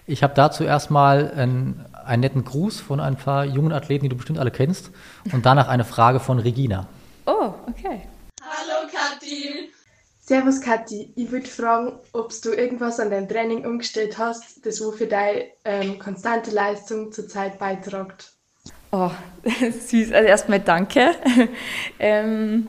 [0.06, 4.16] Ich habe dazu erstmal einen, einen netten Gruß von ein paar jungen Athleten, die du
[4.16, 4.90] bestimmt alle kennst,
[5.32, 6.88] und danach eine Frage von Regina.
[7.24, 8.02] Oh, okay.
[8.42, 9.70] Hallo Kathi.
[10.30, 14.92] Servus Kathi, ich würde fragen, ob du irgendwas an deinem Training umgestellt hast, das wo
[14.92, 18.30] für deine ähm, konstante Leistung zurzeit beiträgt.
[18.92, 19.10] Oh,
[19.60, 20.12] süß.
[20.12, 21.16] Also erstmal danke.
[21.98, 22.68] ähm,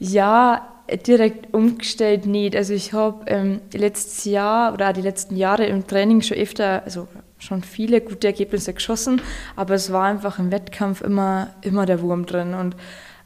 [0.00, 2.56] ja, direkt umgestellt nicht.
[2.56, 6.82] Also ich habe ähm, letztes Jahr oder auch die letzten Jahre im Training schon öfter,
[6.82, 7.06] also
[7.38, 9.22] schon viele gute Ergebnisse geschossen,
[9.54, 12.74] aber es war einfach im Wettkampf immer, immer der Wurm drin und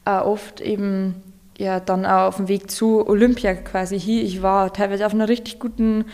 [0.04, 1.22] äh, oft eben
[1.58, 4.22] ja dann auch auf dem Weg zu Olympia quasi hier.
[4.22, 6.06] Ich war teilweise auf einer richtig guten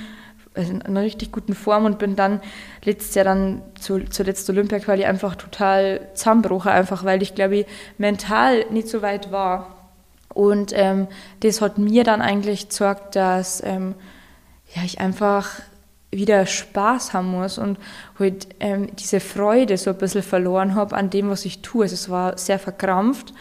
[0.57, 2.40] also in einer richtig guten Form und bin dann
[2.85, 7.66] letztes Jahr dann zu, zur letzten Olympia-Quali einfach total zusammenbrochen, einfach weil ich glaube ich
[7.98, 9.90] mental nicht so weit war.
[10.33, 11.09] Und ähm,
[11.40, 13.94] das hat mir dann eigentlich gezeigt, dass ähm,
[14.74, 15.61] ja, ich einfach
[16.11, 17.78] wieder Spaß haben muss und
[18.18, 21.83] halt ähm, diese Freude so ein bisschen verloren habe an dem, was ich tue.
[21.85, 23.35] Also es war sehr verkrampft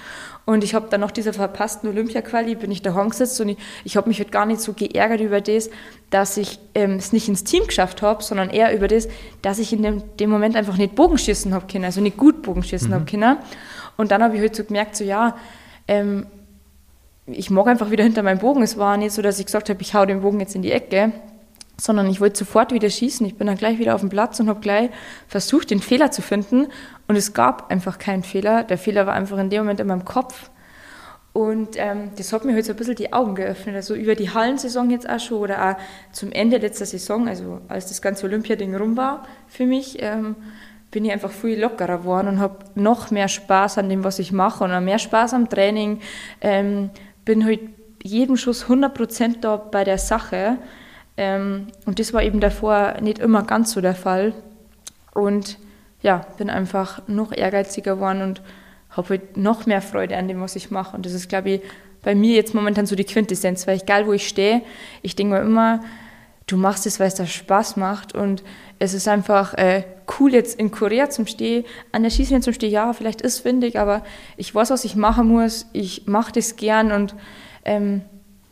[0.46, 3.96] und ich habe dann noch diese verpassten Olympia-Quali, bin ich da gesetzt und ich, ich
[3.96, 5.70] habe mich halt gar nicht so geärgert über das,
[6.10, 9.08] dass ich ähm, es nicht ins Team geschafft habe, sondern eher über das,
[9.42, 12.90] dass ich in dem, dem Moment einfach nicht Bogenschießen habe können, also nicht gut Bogenschießen
[12.90, 12.94] mhm.
[12.94, 13.38] habe können.
[13.96, 15.38] Und dann habe ich halt so gemerkt, so ja,
[15.88, 16.26] ähm,
[17.26, 18.64] ich mag einfach wieder hinter meinem Bogen.
[18.64, 20.74] Es war nicht so, dass ich gesagt habe, ich hau den Bogen jetzt in die
[20.74, 21.14] Ecke,
[21.78, 23.26] sondern ich wollte sofort wieder schießen.
[23.26, 24.90] Ich bin dann gleich wieder auf dem Platz und habe gleich
[25.28, 26.68] versucht, den Fehler zu finden.
[27.08, 28.64] Und es gab einfach keinen Fehler.
[28.64, 30.50] Der Fehler war einfach in dem Moment in meinem Kopf.
[31.34, 33.76] Und ähm, das hat mir halt so ein bisschen die Augen geöffnet.
[33.76, 35.76] Also über die Hallensaison jetzt auch schon oder auch
[36.12, 40.36] zum Ende letzter Saison, also als das ganze Olympiading rum war für mich, ähm,
[40.92, 44.32] bin ich einfach viel lockerer geworden und habe noch mehr Spaß an dem, was ich
[44.32, 46.02] mache und mehr Spaß am Training.
[46.40, 46.92] Ähm,
[47.26, 47.62] bin halt
[48.04, 50.60] jedem Schuss 100% da bei der Sache.
[51.18, 54.34] Ähm, und das war eben davor nicht immer ganz so der Fall.
[55.16, 55.58] Und
[56.04, 58.42] ja, bin einfach noch ehrgeiziger geworden und
[58.92, 60.96] habe halt noch mehr Freude an dem, was ich mache.
[60.96, 61.62] Und das ist, glaube ich,
[62.04, 64.62] bei mir jetzt momentan so die Quintessenz, weil egal wo ich stehe,
[65.02, 65.80] ich denke mir immer,
[66.46, 68.14] du machst es, weil es da Spaß macht.
[68.14, 68.44] Und
[68.78, 69.84] es ist einfach äh,
[70.20, 71.64] cool, jetzt in Korea zum Stehen,
[71.94, 74.04] an der Schießlinie zum Stehen, ja, vielleicht ist es windig, aber
[74.36, 75.68] ich weiß, was ich machen muss.
[75.72, 77.16] Ich mache das gern und
[77.64, 78.02] ähm,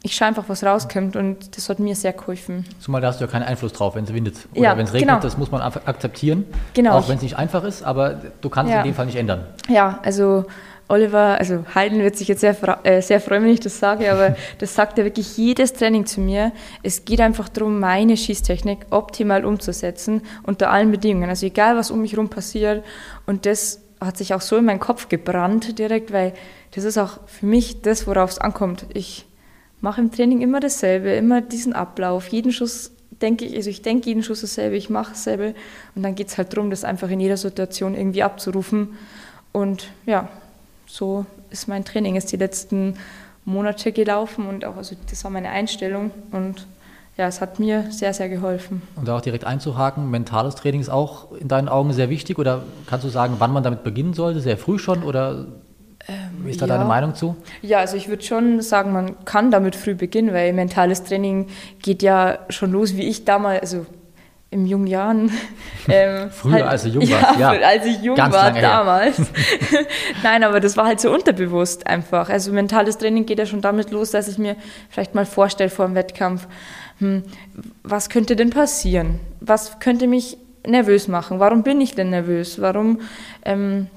[0.04, 2.66] ich schaue einfach, was rauskommt und das hat mir sehr geholfen.
[2.80, 4.94] Zumal da hast du ja keinen Einfluss drauf, wenn es windet oder ja, wenn es
[4.94, 5.22] regnet, genau.
[5.22, 6.46] das muss man akzeptieren.
[6.74, 6.94] Genau.
[6.94, 8.80] Auch wenn es nicht einfach ist, aber du kannst ja.
[8.80, 9.46] in dem Fall nicht ändern.
[9.70, 10.46] Ja, also
[10.88, 14.36] Oliver, also Heiden wird sich jetzt sehr, äh, sehr freuen, wenn ich das sage, aber
[14.58, 16.52] das sagt ja wirklich jedes Training zu mir.
[16.84, 21.30] Es geht einfach darum, meine Schießtechnik optimal umzusetzen unter allen Bedingungen.
[21.30, 22.84] Also egal, was um mich herum passiert.
[23.26, 26.34] Und das hat sich auch so in meinen Kopf gebrannt direkt, weil
[26.72, 28.86] das ist auch für mich das, worauf es ankommt.
[28.94, 29.28] Ich
[29.82, 32.28] mache im Training immer dasselbe, immer diesen Ablauf.
[32.30, 32.92] Jeden Schuss
[33.22, 35.54] denke ich, also ich denke jeden Schuss dasselbe, ich mache dasselbe.
[35.96, 38.98] Und dann geht es halt darum, das einfach in jeder Situation irgendwie abzurufen.
[39.52, 40.30] Und ja,
[40.88, 42.96] so ist mein Training jetzt die letzten
[43.46, 46.68] Monate gelaufen und auch, also das war meine Einstellung und
[47.18, 48.82] ja, es hat mir sehr, sehr geholfen.
[48.96, 52.64] Und da auch direkt einzuhaken, mentales Training ist auch in deinen Augen sehr wichtig oder
[52.88, 54.40] kannst du sagen, wann man damit beginnen sollte?
[54.40, 55.48] Sehr früh schon oder
[56.44, 56.76] wie ist da ja.
[56.76, 57.36] deine Meinung zu?
[57.62, 61.48] Ja, also ich würde schon sagen, man kann damit früh beginnen, weil mentales Training
[61.82, 63.86] geht ja schon los, wie ich damals, also
[64.52, 65.32] im jungen Jahren.
[65.88, 67.50] Ähm, Früher, halt, als du jung warst, ja.
[67.50, 69.18] Als ich jung Ganz war damals.
[70.24, 72.30] Nein, aber das war halt so unterbewusst einfach.
[72.30, 74.56] Also mentales Training geht ja schon damit los, dass ich mir
[74.92, 76.48] vielleicht mal vorstelle vor dem Wettkampf,
[77.00, 77.24] hm,
[77.82, 79.20] was könnte denn passieren?
[79.40, 81.40] Was könnte mich nervös machen?
[81.40, 82.62] Warum bin ich denn nervös?
[82.62, 83.00] Warum
[83.44, 83.88] ähm,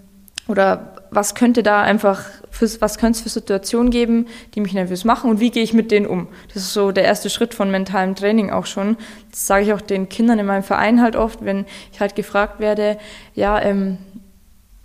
[0.46, 5.04] oder was könnte da einfach, für, was könnte es für Situationen geben, die mich nervös
[5.04, 6.28] machen und wie gehe ich mit denen um?
[6.52, 8.96] Das ist so der erste Schritt von mentalem Training auch schon.
[9.30, 12.60] Das sage ich auch den Kindern in meinem Verein halt oft, wenn ich halt gefragt
[12.60, 12.98] werde,
[13.34, 13.98] ja, ähm,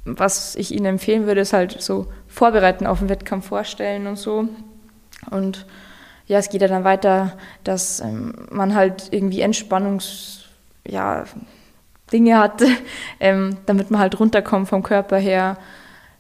[0.05, 4.47] was ich ihnen empfehlen würde, ist halt so vorbereiten auf den Wettkampf vorstellen und so.
[5.29, 5.65] Und
[6.25, 10.45] ja, es geht ja dann weiter, dass ähm, man halt irgendwie Entspannungs,
[10.87, 11.25] ja,
[12.11, 12.63] Dinge hat,
[13.19, 15.57] ähm, damit man halt runterkommt vom Körper her.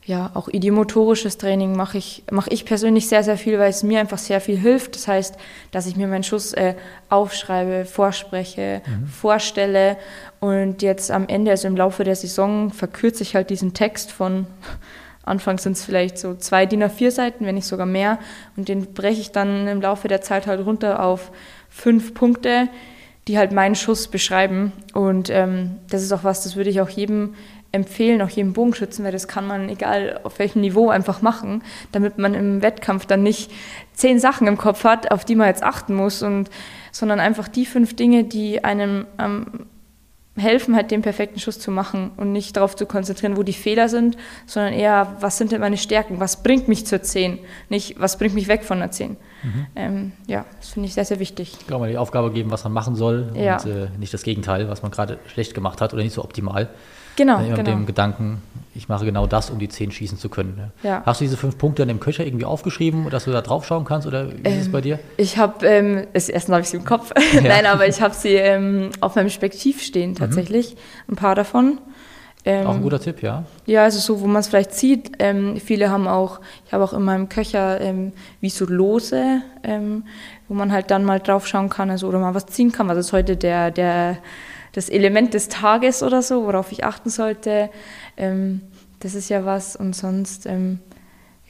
[0.05, 3.99] Ja, auch idiomotorisches Training mache ich, mache ich persönlich sehr, sehr viel, weil es mir
[3.99, 4.95] einfach sehr viel hilft.
[4.95, 5.35] Das heißt,
[5.69, 6.73] dass ich mir meinen Schuss äh,
[7.09, 9.07] aufschreibe, vorspreche, mhm.
[9.07, 9.97] vorstelle
[10.39, 14.47] und jetzt am Ende, also im Laufe der Saison, verkürze ich halt diesen Text von
[15.29, 18.17] Anfangs sind es vielleicht so zwei DIN A4 Seiten, wenn nicht sogar mehr.
[18.57, 21.31] Und den breche ich dann im Laufe der Zeit halt runter auf
[21.69, 22.67] fünf Punkte,
[23.29, 24.73] die halt meinen Schuss beschreiben.
[24.91, 27.35] Und ähm, das ist auch was, das würde ich auch jedem
[27.71, 31.61] empfehlen, auch jedem Bogenschützen, weil das kann man, egal auf welchem Niveau, einfach machen,
[31.91, 33.51] damit man im Wettkampf dann nicht
[33.93, 36.49] zehn Sachen im Kopf hat, auf die man jetzt achten muss, und,
[36.91, 39.67] sondern einfach die fünf Dinge, die einem ähm,
[40.35, 43.89] helfen, halt den perfekten Schuss zu machen und nicht darauf zu konzentrieren, wo die Fehler
[43.89, 47.37] sind, sondern eher, was sind denn meine Stärken, was bringt mich zur 10,
[47.69, 49.17] nicht, was bringt mich weg von der 10.
[49.43, 49.67] Mhm.
[49.75, 51.55] Ähm, ja, das finde ich sehr, sehr wichtig.
[51.59, 53.57] Ich glaube, mal die Aufgabe geben, was man machen soll ja.
[53.57, 56.69] und äh, nicht das Gegenteil, was man gerade schlecht gemacht hat oder nicht so optimal.
[57.15, 57.57] Genau, immer genau.
[57.57, 58.41] mit dem Gedanken,
[58.73, 60.71] ich mache genau das, um die 10 schießen zu können.
[60.83, 61.03] Ja.
[61.05, 63.83] Hast du diese fünf Punkte dann im Köcher irgendwie aufgeschrieben, dass du da drauf schauen
[63.83, 64.99] kannst oder wie ähm, ist es bei dir?
[65.17, 67.41] Ich habe, ähm, erstens habe ich sie im Kopf, ja.
[67.41, 71.13] nein, aber ich habe sie ähm, auf meinem Spektiv stehen tatsächlich, mhm.
[71.13, 71.79] ein paar davon.
[72.49, 73.43] Ähm, auch ein guter Tipp, ja.
[73.67, 75.11] Ja, also so, wo man es vielleicht sieht.
[75.19, 80.03] Ähm, viele haben auch, ich habe auch in meinem Köcher ähm, wie so Lose, ähm,
[80.47, 82.87] wo man halt dann mal drauf schauen kann, also oder mal was ziehen kann.
[82.87, 84.17] Was ist heute der, der,
[84.71, 87.69] das Element des Tages oder so, worauf ich achten sollte.
[88.17, 88.61] Ähm,
[88.99, 89.75] das ist ja was.
[89.75, 90.79] Und sonst, ähm,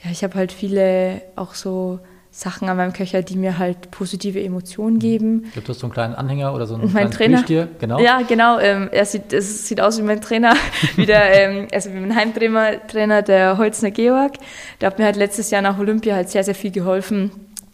[0.03, 1.99] ja, ich habe halt viele auch so
[2.31, 4.99] Sachen an meinem Köcher, die mir halt positive Emotionen mhm.
[4.99, 5.51] geben.
[5.53, 7.99] Gibt es so einen kleinen Anhänger oder so einen mein kleinen Trainer, Genau.
[7.99, 8.59] Ja, genau.
[8.59, 10.53] Ähm, er sieht, es sieht aus wie mein Trainer,
[10.95, 14.33] wie der, ähm, also wie mein Heimtrainer, Trainer, der Holzner Georg.
[14.79, 17.31] Der hat mir halt letztes Jahr nach Olympia halt sehr, sehr viel geholfen,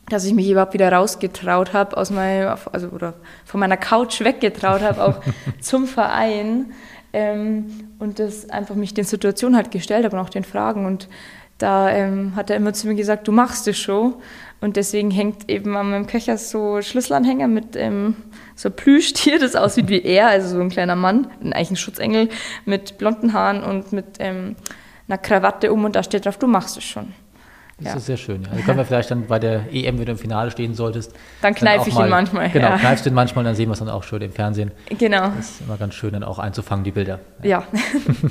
[0.09, 4.81] dass ich mich überhaupt wieder rausgetraut habe aus meinem, also oder von meiner Couch weggetraut
[4.81, 5.21] habe, auch
[5.59, 6.71] zum Verein.
[7.11, 11.07] Ähm, und das einfach mich den Situationen halt gestellt habe und auch den Fragen und
[11.57, 14.15] da ähm, hat er immer zu mir gesagt, du machst es schon.
[14.65, 18.15] Und deswegen hängt eben an meinem Köcher so Schlüsselanhänger mit ähm,
[18.55, 22.29] so Plüschtier, das aussieht wie er, also so ein kleiner Mann, eigentlich ein Schutzengel
[22.65, 24.55] mit blonden Haaren und mit ähm,
[25.07, 27.13] einer Krawatte um und da steht drauf, du machst es schon.
[27.77, 27.97] Das ja.
[27.97, 28.41] ist sehr schön.
[28.41, 28.49] Ja.
[28.53, 31.13] Also können wir vielleicht dann bei der EM, wenn du im Finale stehen solltest.
[31.43, 32.49] Dann kneife ich mal, ihn manchmal.
[32.49, 32.77] Genau, ja.
[32.79, 34.71] kneifst du ihn manchmal, dann sehen wir es dann auch schön im Fernsehen.
[34.97, 35.29] Genau.
[35.29, 37.19] Das ist immer ganz schön, dann auch einzufangen, die Bilder.
[37.43, 37.67] Ja.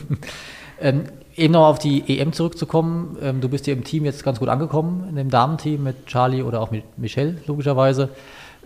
[0.80, 1.04] ähm,
[1.36, 3.16] Eben noch auf die EM zurückzukommen.
[3.20, 6.42] Ähm, du bist hier im Team jetzt ganz gut angekommen, in dem Damenteam mit Charlie
[6.42, 8.10] oder auch mit Michelle, logischerweise.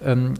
[0.04, 0.34] Ähm,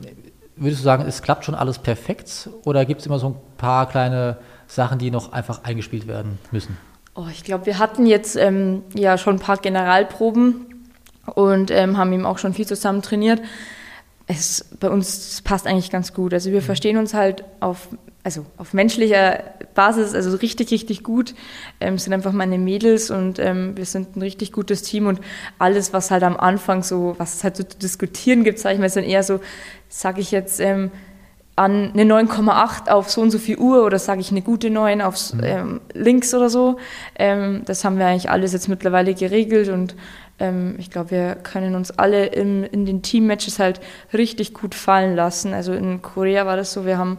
[0.56, 3.88] würdest du sagen, es klappt schon alles perfekt oder gibt es immer so ein paar
[3.88, 4.36] kleine
[4.66, 6.76] Sachen, die noch einfach eingespielt werden müssen?
[7.14, 10.66] Oh, ich glaube, wir hatten jetzt ähm, ja schon ein paar Generalproben
[11.34, 13.40] und ähm, haben eben auch schon viel zusammen trainiert.
[14.26, 16.34] Es, bei uns passt eigentlich ganz gut.
[16.34, 16.64] Also wir mhm.
[16.64, 17.88] verstehen uns halt auf
[18.28, 19.42] also auf menschlicher
[19.74, 21.34] Basis, also richtig, richtig gut,
[21.80, 25.18] ähm, sind einfach meine Mädels und ähm, wir sind ein richtig gutes Team und
[25.58, 28.80] alles, was halt am Anfang so, was es halt so zu diskutieren gibt, sage ich
[28.80, 29.40] mal, ist dann eher so,
[29.88, 30.90] sage ich jetzt ähm,
[31.56, 35.00] an eine 9,8 auf so und so viel Uhr oder sage ich eine gute 9
[35.00, 35.40] auf mhm.
[35.42, 36.76] ähm, links oder so.
[37.18, 39.96] Ähm, das haben wir eigentlich alles jetzt mittlerweile geregelt und
[40.38, 43.80] ähm, ich glaube, wir können uns alle im, in den Teammatches halt
[44.12, 45.54] richtig gut fallen lassen.
[45.54, 47.16] Also in Korea war das so, wir haben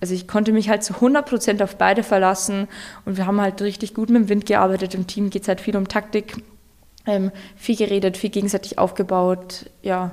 [0.00, 2.68] also ich konnte mich halt zu 100 Prozent auf beide verlassen
[3.04, 4.94] und wir haben halt richtig gut mit dem Wind gearbeitet.
[4.94, 6.42] Im Team geht es halt viel um Taktik,
[7.06, 10.12] ähm, viel geredet, viel gegenseitig aufgebaut, ja,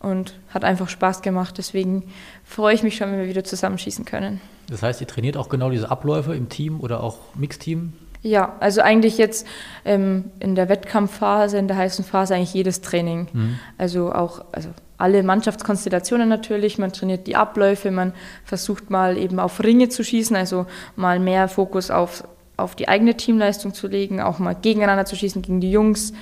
[0.00, 1.56] und hat einfach Spaß gemacht.
[1.58, 2.04] Deswegen
[2.44, 4.40] freue ich mich schon, wenn wir wieder zusammenschießen können.
[4.68, 7.92] Das heißt, ihr trainiert auch genau diese Abläufe im Team oder auch Mixteam?
[8.22, 9.46] Ja, also eigentlich jetzt
[9.84, 13.28] ähm, in der Wettkampfphase, in der heißen Phase eigentlich jedes Training.
[13.32, 13.58] Mhm.
[13.78, 14.70] Also auch, also
[15.02, 16.78] alle Mannschaftskonstellationen natürlich.
[16.78, 18.12] Man trainiert die Abläufe, man
[18.44, 22.24] versucht mal eben auf Ringe zu schießen, also mal mehr Fokus auf,
[22.56, 26.12] auf die eigene Teamleistung zu legen, auch mal gegeneinander zu schießen gegen die Jungs,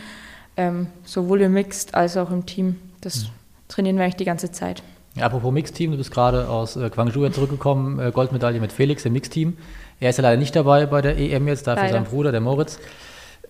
[0.57, 2.77] ähm, sowohl im Mixed als auch im Team.
[3.01, 3.29] Das mhm.
[3.69, 4.83] trainieren wir eigentlich die ganze Zeit.
[5.15, 9.13] Ja, apropos Mixteam, du bist gerade aus äh, Guangzhou zurückgekommen, äh, Goldmedaille mit Felix im
[9.13, 9.57] Mixteam.
[9.99, 11.95] Er ist ja leider nicht dabei bei der EM jetzt, dafür leider.
[11.95, 12.79] sein Bruder, der Moritz.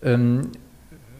[0.02, 0.50] Ähm,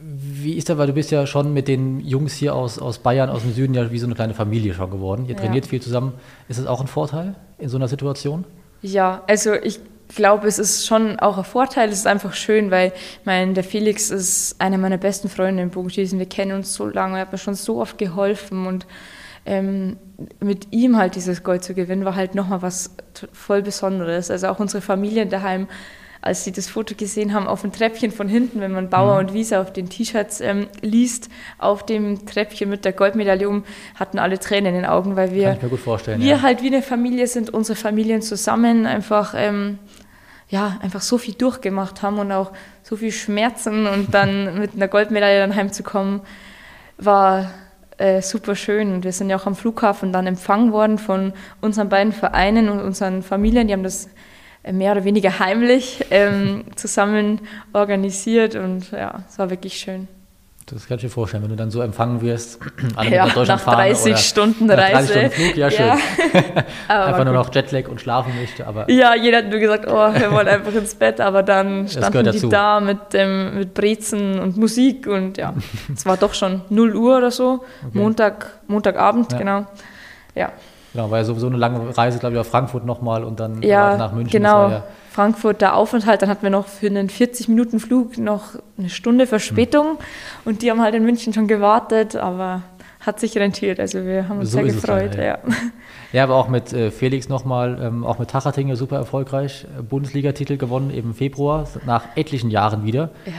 [0.03, 3.29] wie ist das, weil du bist ja schon mit den Jungs hier aus, aus Bayern,
[3.29, 5.27] aus dem Süden ja wie so eine kleine Familie schon geworden.
[5.29, 5.71] Ihr trainiert ja.
[5.71, 6.15] viel zusammen.
[6.49, 8.45] Ist das auch ein Vorteil in so einer Situation?
[8.83, 9.79] Ja, also ich
[10.15, 11.91] glaube, es ist schon auch ein Vorteil.
[11.91, 15.71] Es ist einfach schön, weil ich meine, der Felix ist einer meiner besten Freunde im
[15.71, 16.19] Bogenschießen.
[16.19, 18.87] Wir kennen uns so lange, er hat mir schon so oft geholfen und
[19.47, 19.97] ähm,
[20.41, 22.95] mit ihm halt dieses Gold zu gewinnen, war halt nochmal was
[23.33, 24.31] voll Besonderes.
[24.31, 25.67] Also auch unsere Familien daheim
[26.23, 29.29] als sie das Foto gesehen haben, auf dem Treppchen von hinten, wenn man Bauer mhm.
[29.29, 31.29] und Wiese auf den T-Shirts ähm, liest,
[31.59, 35.59] auf dem Treppchen mit der Goldmedaille um, hatten alle Tränen in den Augen, weil wir,
[35.61, 36.43] wir ja.
[36.43, 39.79] halt wie eine Familie sind, unsere Familien zusammen einfach, ähm,
[40.49, 42.53] ja, einfach so viel durchgemacht haben und auch
[42.83, 46.21] so viel Schmerzen und dann mit einer Goldmedaille dann heimzukommen,
[46.99, 47.51] war
[47.97, 48.93] äh, super schön.
[48.93, 52.81] Und wir sind ja auch am Flughafen dann empfangen worden von unseren beiden Vereinen und
[52.81, 53.69] unseren Familien.
[53.69, 54.09] Die haben das
[54.71, 57.41] mehr oder weniger heimlich ähm, zusammen
[57.73, 60.09] organisiert und ja, es war wirklich schön.
[60.67, 62.61] Das kann ich mir vorstellen, wenn du dann so empfangen wirst,
[62.97, 64.93] alle ja, nach Deutschland nach 30 fahren Stunden Reise.
[64.93, 65.87] 30 Stunden Flug, ja schön.
[65.87, 65.97] Ja.
[67.07, 68.67] einfach nur noch Jetlag und schlafen möchte.
[68.67, 72.31] Aber ja, jeder hat nur gesagt, oh, wir wollen einfach ins Bett, aber dann standen
[72.31, 75.55] die da mit, dem, mit Brezen und Musik und ja,
[75.95, 77.99] es war doch schon 0 Uhr oder so, okay.
[77.99, 79.39] Montag, Montagabend, ja.
[79.39, 79.67] genau.
[80.37, 80.53] Ja.
[80.93, 83.97] Genau, war ja sowieso eine lange Reise, glaube ich, auf Frankfurt nochmal und dann ja,
[83.97, 84.43] nach München.
[84.43, 89.27] Genau, ja Frankfurt der Aufenthalt, dann hatten wir noch für einen 40-Minuten-Flug noch eine Stunde
[89.27, 89.97] Verspätung hm.
[90.45, 92.63] und die haben halt in München schon gewartet, aber
[93.01, 95.15] hat sich rentiert, also wir haben uns so sehr gefreut.
[95.15, 95.27] Dann, ja.
[95.27, 95.39] ja.
[96.13, 96.25] ja.
[96.25, 100.91] aber auch mit äh, Felix nochmal, ähm, auch mit Tachatinge super erfolgreich, äh, Bundesligatitel gewonnen,
[100.91, 103.11] eben im Februar, nach etlichen Jahren wieder.
[103.27, 103.33] Ja.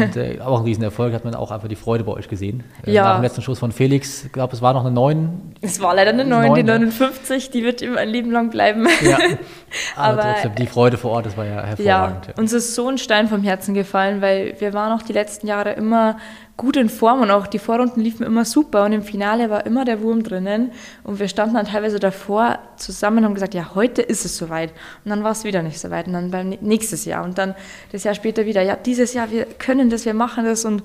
[0.00, 2.64] Und äh, auch ein Riesenerfolg, hat man auch einfach die Freude bei euch gesehen.
[2.86, 3.04] Äh, Ja.
[3.04, 5.54] Nach dem letzten Schuss von Felix, ich glaube, es war noch eine 9.
[5.60, 6.78] Es war leider eine 9, Neun, die ja.
[6.78, 8.86] 59, die wird ihm ein Leben lang bleiben.
[9.02, 9.18] Ja.
[9.96, 12.26] Aber, Aber, trotzdem, die Freude vor Ort, das war ja Ja, hervorragend.
[12.28, 12.34] Ja.
[12.38, 15.72] uns ist so ein Stein vom Herzen gefallen, weil wir waren auch die letzten Jahre
[15.72, 16.16] immer
[16.56, 19.84] gut in Form und auch die Vorrunden liefen immer super und im Finale war immer
[19.84, 20.70] der Wurm drinnen
[21.04, 24.70] und wir standen dann teilweise davor zusammen und haben gesagt, ja, heute ist es soweit
[25.04, 27.54] und dann war es wieder nicht soweit und dann beim nä- nächstes Jahr und dann
[27.92, 30.82] das Jahr später wieder, ja, dieses Jahr, wir können das, wir machen das und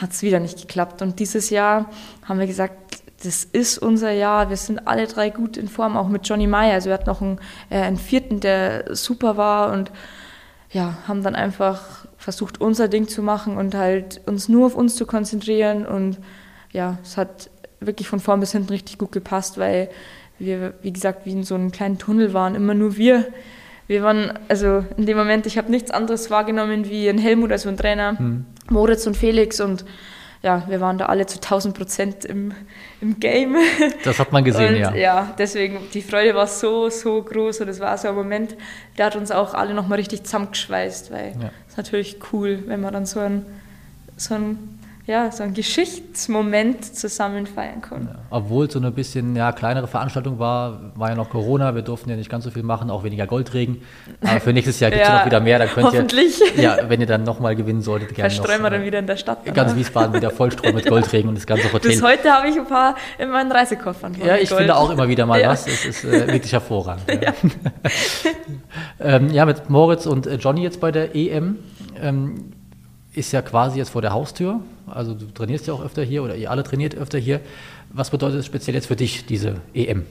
[0.00, 1.90] hat es wieder nicht geklappt und dieses Jahr
[2.24, 4.50] haben wir gesagt, das ist unser Jahr.
[4.50, 6.74] Wir sind alle drei gut in Form, auch mit Johnny Meyer.
[6.74, 7.38] Also wir hatten noch einen,
[7.70, 9.90] äh, einen vierten, der super war und
[10.70, 14.96] ja, haben dann einfach versucht, unser Ding zu machen und halt uns nur auf uns
[14.96, 15.86] zu konzentrieren.
[15.86, 16.18] Und
[16.72, 17.48] ja, es hat
[17.80, 19.88] wirklich von vorn bis hinten richtig gut gepasst, weil
[20.38, 23.26] wir, wie gesagt, wie in so einem kleinen Tunnel waren, immer nur wir.
[23.86, 27.68] Wir waren, also in dem Moment, ich habe nichts anderes wahrgenommen wie ein Helmut, also
[27.68, 28.16] ein Trainer,
[28.70, 29.84] Moritz und Felix und
[30.42, 32.52] ja, wir waren da alle zu 1000 Prozent im,
[33.00, 33.56] im Game.
[34.04, 34.94] Das hat man gesehen, und, ja.
[34.94, 38.54] Ja, deswegen, die Freude war so, so groß und es war so ein Moment,
[38.98, 41.50] der hat uns auch alle nochmal richtig zusammengeschweißt, weil es Ja.
[41.68, 43.46] ist natürlich cool, wenn man dann so ein,
[44.18, 44.73] so ein,
[45.06, 48.08] ja, so ein Geschichtsmoment zusammen feiern kann.
[48.30, 52.08] Obwohl es so eine bisschen ja, kleinere Veranstaltung war, war ja noch Corona, wir durften
[52.08, 53.82] ja nicht ganz so viel machen, auch weniger Goldregen.
[54.22, 56.40] Aber für nächstes Jahr gibt es ja, Ja, noch wieder mehr, da könnt hoffentlich.
[56.56, 58.98] ihr, ja, wenn ihr dann nochmal gewinnen solltet, gerne noch Verstreuen wir dann äh, wieder
[58.98, 59.46] in der Stadt.
[59.46, 59.76] dann, ganz?
[59.76, 61.90] Wiesbaden wieder vollstreuen mit Goldregen und das ganze Hotel.
[61.90, 64.14] Bis heute habe ich ein paar in meinen Reisekoffern.
[64.24, 64.60] Ja, ich Gold.
[64.60, 65.50] finde auch immer wieder mal Ja.
[65.50, 65.66] was.
[65.66, 67.04] Es ist äh, wirklich hervorragend.
[67.22, 67.34] Ja.
[69.00, 71.58] ähm, ja, mit Moritz und äh, Johnny jetzt bei der EM
[72.00, 72.52] ähm,
[73.12, 74.60] ist ja quasi jetzt vor der Haustür.
[74.94, 77.40] Also du trainierst ja auch öfter hier oder ihr alle trainiert öfter hier.
[77.92, 80.06] Was bedeutet es speziell jetzt für dich, diese EM?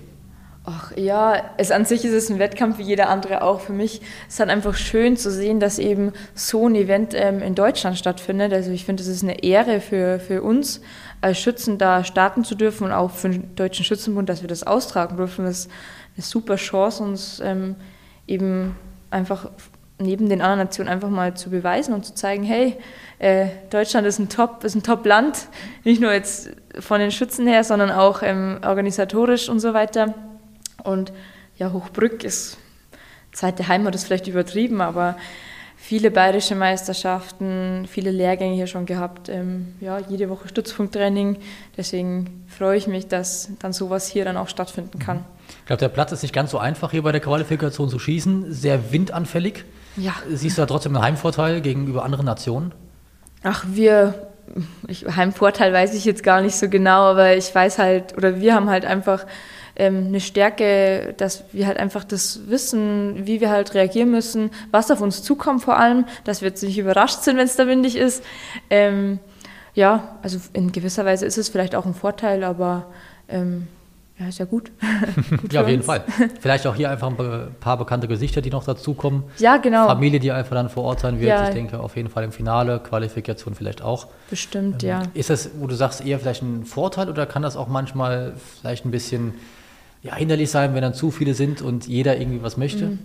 [0.66, 3.60] Ach ja, es an sich ist es ein Wettkampf wie jeder andere auch.
[3.60, 7.54] Für mich ist halt einfach schön zu sehen, dass eben so ein Event ähm, in
[7.54, 8.54] Deutschland stattfindet.
[8.54, 10.80] Also ich finde, es ist eine Ehre für, für uns
[11.20, 14.66] als Schützen da starten zu dürfen und auch für den Deutschen Schützenbund, dass wir das
[14.66, 15.44] austragen dürfen.
[15.44, 15.72] Das ist
[16.16, 17.76] eine super Chance, uns ähm,
[18.26, 18.78] eben
[19.12, 19.50] einfach
[20.00, 22.78] neben den anderen Nationen einfach mal zu beweisen und zu zeigen, hey,
[23.20, 25.48] äh, Deutschland ist ein Top, ist ein Top-Land,
[25.84, 30.14] nicht nur jetzt von den Schützen her, sondern auch ähm, organisatorisch und so weiter.
[30.84, 31.14] Und
[31.58, 32.58] ja, Hochbrück ist
[33.32, 35.16] zweite Heimat, ist vielleicht übertrieben, aber
[35.78, 39.30] viele bayerische Meisterschaften, viele Lehrgänge hier schon gehabt.
[39.30, 41.38] Ähm, ja, jede Woche Stützpunkttraining.
[41.78, 45.26] Deswegen freue ich mich, dass dann sowas hier dann auch stattfinden kann.
[45.60, 48.52] Ich glaube, der Platz ist nicht ganz so einfach hier bei der Qualifikation zu schießen.
[48.54, 49.66] Sehr windanfällig.
[49.96, 50.14] Ja.
[50.30, 52.74] Siehst du da trotzdem einen Heimvorteil gegenüber anderen Nationen?
[53.44, 54.28] Ach, wir,
[54.88, 58.56] ich, Heimvorteil weiß ich jetzt gar nicht so genau, aber ich weiß halt, oder wir
[58.56, 59.26] haben halt einfach
[59.76, 64.92] ähm, eine Stärke, dass wir halt einfach das wissen, wie wir halt reagieren müssen, was
[64.92, 67.96] auf uns zukommt vor allem, dass wir jetzt nicht überrascht sind, wenn es da windig
[67.96, 68.24] ist.
[68.70, 69.20] Ähm,
[69.74, 72.86] ja, also in gewisser Weise ist es vielleicht auch ein Vorteil, aber
[73.28, 73.68] ähm,
[74.20, 74.72] ja, ist ja gut.
[75.42, 75.88] gut Ja, auf jeden uns.
[75.88, 76.04] Fall.
[76.40, 79.24] Vielleicht auch hier einfach ein paar bekannte Gesichter, die noch dazukommen.
[79.38, 79.88] Ja, genau.
[79.88, 81.30] Familie, die einfach dann vor Ort sein wird.
[81.30, 81.48] Ja.
[81.48, 84.08] Ich denke auf jeden Fall im Finale, Qualifikation vielleicht auch.
[84.30, 85.04] Bestimmt, ja.
[85.14, 88.86] Ist das, wo du sagst, eher vielleicht ein Vorteil oder kann das auch manchmal vielleicht
[88.86, 89.34] ein bisschen
[90.04, 92.86] ja, hinderlich sein, wenn dann zu viele sind und jeder irgendwie was möchte?
[92.88, 93.00] Mhm.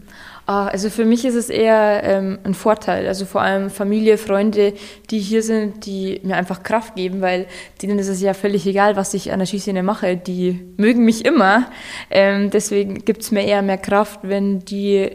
[0.46, 3.06] Ah, Also für mich ist es eher ähm, ein Vorteil.
[3.06, 4.72] Also vor allem Familie, Freunde,
[5.08, 7.46] die hier sind, die mir einfach Kraft geben, weil
[7.82, 10.16] denen ist es ja völlig egal, was ich an der Schießszene mache.
[10.16, 11.70] Die mögen mich immer.
[12.11, 15.08] Ähm, deswegen gibt es mir eher mehr Kraft, wenn die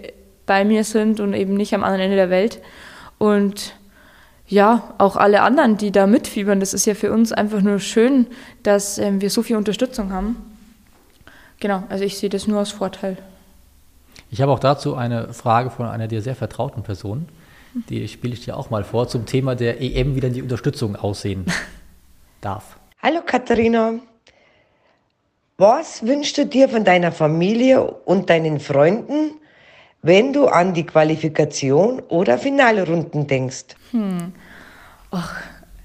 [0.45, 2.61] bei mir sind und eben nicht am anderen Ende der Welt.
[3.17, 3.75] Und
[4.47, 8.27] ja, auch alle anderen, die da mitfiebern, das ist ja für uns einfach nur schön,
[8.61, 10.52] dass ähm, wir so viel Unterstützung haben.
[11.59, 13.17] Genau, also ich sehe das nur als Vorteil.
[14.31, 17.27] Ich habe auch dazu eine Frage von einer dir sehr vertrauten Person.
[17.89, 20.95] Die spiele ich dir auch mal vor zum Thema der EM, wie dann die Unterstützung
[20.95, 21.45] aussehen
[22.41, 22.77] darf.
[23.01, 23.95] Hallo Katharina.
[25.57, 29.31] Was wünschst du dir von deiner Familie und deinen Freunden,
[30.01, 33.75] wenn du an die Qualifikation oder Finalrunden denkst?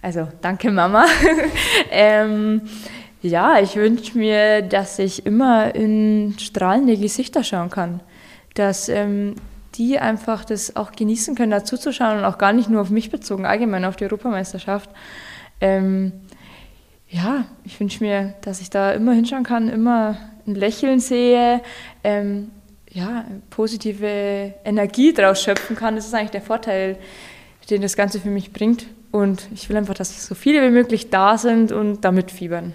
[0.00, 1.06] Also danke Mama.
[1.90, 2.62] ähm,
[3.20, 8.00] ja, ich wünsche mir, dass ich immer in strahlende Gesichter schauen kann.
[8.54, 9.34] Dass ähm,
[9.74, 13.10] die einfach das auch genießen können, da zuzuschauen und auch gar nicht nur auf mich
[13.10, 14.90] bezogen, allgemein auf die Europameisterschaft.
[15.60, 16.12] Ähm,
[17.08, 21.62] ja, ich wünsche mir, dass ich da immer hinschauen kann, immer ein Lächeln sehe,
[22.04, 22.50] ähm,
[22.90, 25.96] ja, positive Energie draus schöpfen kann.
[25.96, 26.96] Das ist eigentlich der Vorteil,
[27.70, 28.86] den das Ganze für mich bringt.
[29.10, 32.74] Und ich will einfach, dass so viele wie möglich da sind und damit fiebern.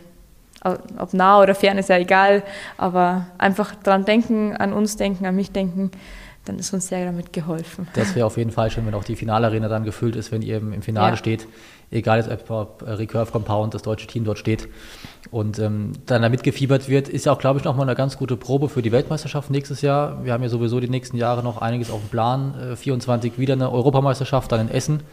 [0.63, 2.43] Ob nah oder fern ist ja egal,
[2.77, 5.91] aber einfach dran denken, an uns denken, an mich denken,
[6.45, 7.87] dann ist uns sehr damit geholfen.
[7.93, 10.57] Das wäre auf jeden Fall schön, wenn auch die Finalarena dann gefüllt ist, wenn ihr
[10.57, 11.17] im Finale ja.
[11.17, 11.47] steht.
[11.89, 14.67] Egal jetzt, ob Recurve Compound, das deutsche Team dort steht
[15.29, 18.35] und ähm, dann da mitgefiebert wird, ist ja auch, glaube ich, nochmal eine ganz gute
[18.35, 20.25] Probe für die Weltmeisterschaft nächstes Jahr.
[20.25, 22.71] Wir haben ja sowieso die nächsten Jahre noch einiges auf dem Plan.
[22.71, 25.03] Äh, 24 wieder eine Europameisterschaft, dann in Essen.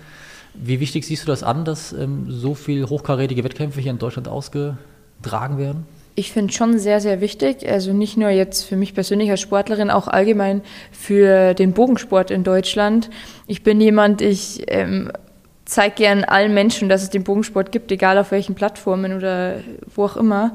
[0.55, 4.26] Wie wichtig siehst du das an, dass ähm, so viele hochkarätige Wettkämpfe hier in Deutschland
[5.20, 5.86] ausgetragen werden?
[6.16, 7.68] Ich finde schon sehr, sehr wichtig.
[7.68, 10.62] Also nicht nur jetzt für mich persönlich als Sportlerin, auch allgemein
[10.92, 13.10] für den Bogensport in Deutschland.
[13.46, 15.12] Ich bin jemand, ich ähm,
[15.64, 19.60] zeige gern allen Menschen, dass es den Bogensport gibt, egal auf welchen Plattformen oder
[19.94, 20.52] wo auch immer.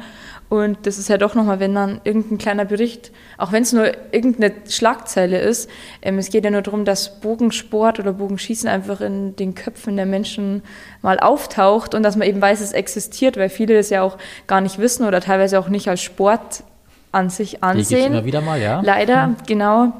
[0.57, 3.91] Und das ist ja doch nochmal, wenn dann irgendein kleiner Bericht, auch wenn es nur
[4.11, 5.69] irgendeine Schlagzeile ist,
[6.01, 10.05] ähm, es geht ja nur darum, dass Bogensport oder Bogenschießen einfach in den Köpfen der
[10.05, 10.63] Menschen
[11.01, 14.61] mal auftaucht und dass man eben weiß, es existiert, weil viele das ja auch gar
[14.61, 16.63] nicht wissen oder teilweise auch nicht als Sport
[17.11, 18.11] an sich ansehen.
[18.11, 18.81] Die immer wieder mal, ja.
[18.83, 19.35] Leider, hm.
[19.47, 19.93] genau.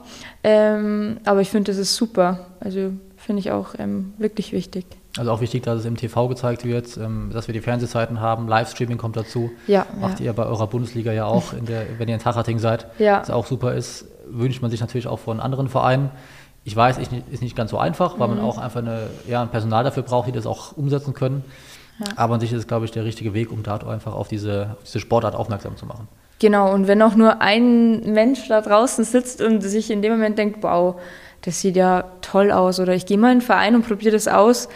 [0.44, 2.48] Ähm, aber ich finde, das ist super.
[2.60, 4.86] Also finde ich auch ähm, wirklich wichtig.
[5.18, 8.48] Also auch wichtig, dass es im TV gezeigt wird, ähm, dass wir die Fernsehzeiten haben,
[8.48, 9.52] Livestreaming kommt dazu.
[9.68, 10.28] Ja, Macht ja.
[10.28, 12.88] ihr bei eurer Bundesliga ja auch, der, wenn ihr in Tachating seid.
[13.00, 13.22] Ja.
[13.22, 16.10] Was auch super ist, wünscht man sich natürlich auch von anderen Vereinen.
[16.64, 18.36] Ich weiß, ist nicht ganz so einfach, weil mhm.
[18.38, 21.46] man auch einfach eine, ja, ein Personal dafür braucht, die das auch umsetzen können.
[22.00, 22.14] Ja.
[22.18, 24.72] Aber an sich ist es, glaube ich, der richtige Weg, um da einfach auf diese,
[24.74, 26.08] auf diese Sportart aufmerksam zu machen.
[26.40, 30.38] Genau, und wenn auch nur ein Mensch da draußen sitzt und sich in dem Moment
[30.38, 31.00] denkt, wow,
[31.44, 34.28] das sieht ja toll aus oder ich gehe mal in den Verein und probiere das
[34.28, 34.68] aus,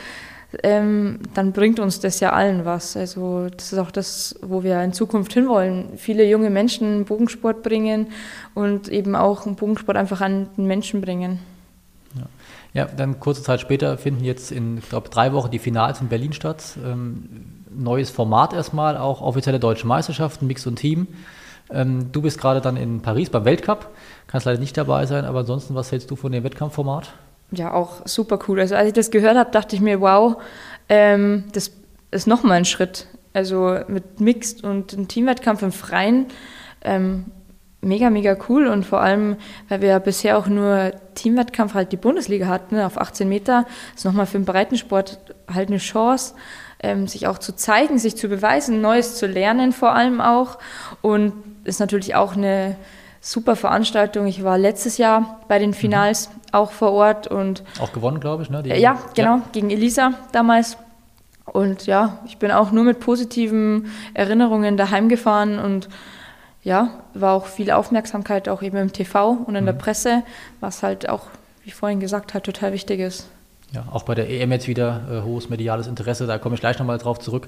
[0.64, 2.98] ähm, dann bringt uns das ja allen was.
[2.98, 5.98] Also das ist auch das, wo wir in Zukunft hinwollen.
[5.98, 8.08] Viele junge Menschen Bogensport bringen
[8.56, 11.40] und eben auch einen Bogensport einfach an den Menschen bringen.
[12.16, 12.82] Ja.
[12.82, 16.08] ja dann kurze Zeit später finden jetzt in, ich glaube, drei Wochen die Finals in
[16.08, 16.78] Berlin statt.
[16.84, 17.30] Ähm,
[17.72, 21.08] neues Format erstmal, auch offizielle deutsche Meisterschaften, Mix und Team.
[21.70, 23.90] Ähm, du bist gerade dann in Paris beim Weltcup,
[24.26, 27.14] kannst leider nicht dabei sein, aber ansonsten, was hältst du von dem Wettkampfformat?
[27.52, 28.60] Ja auch super cool.
[28.60, 30.38] Also als ich das gehört habe, dachte ich mir, wow,
[30.88, 31.72] ähm, das
[32.12, 33.08] ist nochmal ein Schritt.
[33.34, 36.26] Also mit Mixed und einem Teamwettkampf im Freien.
[36.82, 37.26] Ähm,
[37.82, 39.38] mega, mega cool und vor allem,
[39.70, 43.66] weil wir ja bisher auch nur Teamwettkampf halt die Bundesliga hatten, ne, auf 18 Meter,
[43.96, 45.20] ist nochmal für den Breitensport
[45.54, 46.34] halt eine Chance,
[46.82, 50.60] ähm, sich auch zu zeigen, sich zu beweisen, Neues zu lernen vor allem auch
[51.02, 51.34] und
[51.64, 52.76] ist natürlich auch eine
[53.22, 54.28] super Veranstaltung.
[54.28, 56.39] Ich war letztes Jahr bei den Finals mhm.
[56.52, 58.64] Auch vor Ort und auch gewonnen, glaube ich, ne?
[58.64, 59.42] Die, ja, genau, ja.
[59.52, 60.78] gegen Elisa damals.
[61.46, 65.90] Und ja, ich bin auch nur mit positiven Erinnerungen daheim gefahren und
[66.64, 69.68] ja, war auch viel Aufmerksamkeit auch eben im TV und in mhm.
[69.68, 70.24] der Presse,
[70.60, 71.28] was halt auch,
[71.64, 73.28] wie vorhin gesagt, halt total wichtig ist.
[73.72, 76.80] Ja, auch bei der EM jetzt wieder äh, hohes mediales Interesse, da komme ich gleich
[76.80, 77.48] nochmal drauf zurück.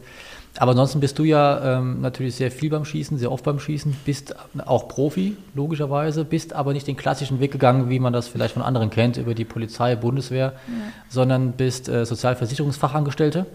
[0.58, 3.96] Aber ansonsten bist du ja ähm, natürlich sehr viel beim Schießen, sehr oft beim Schießen,
[4.06, 8.54] bist auch Profi, logischerweise, bist aber nicht den klassischen Weg gegangen, wie man das vielleicht
[8.54, 10.74] von anderen kennt, über die Polizei, Bundeswehr, ja.
[11.10, 13.48] sondern bist äh, Sozialversicherungsfachangestellte.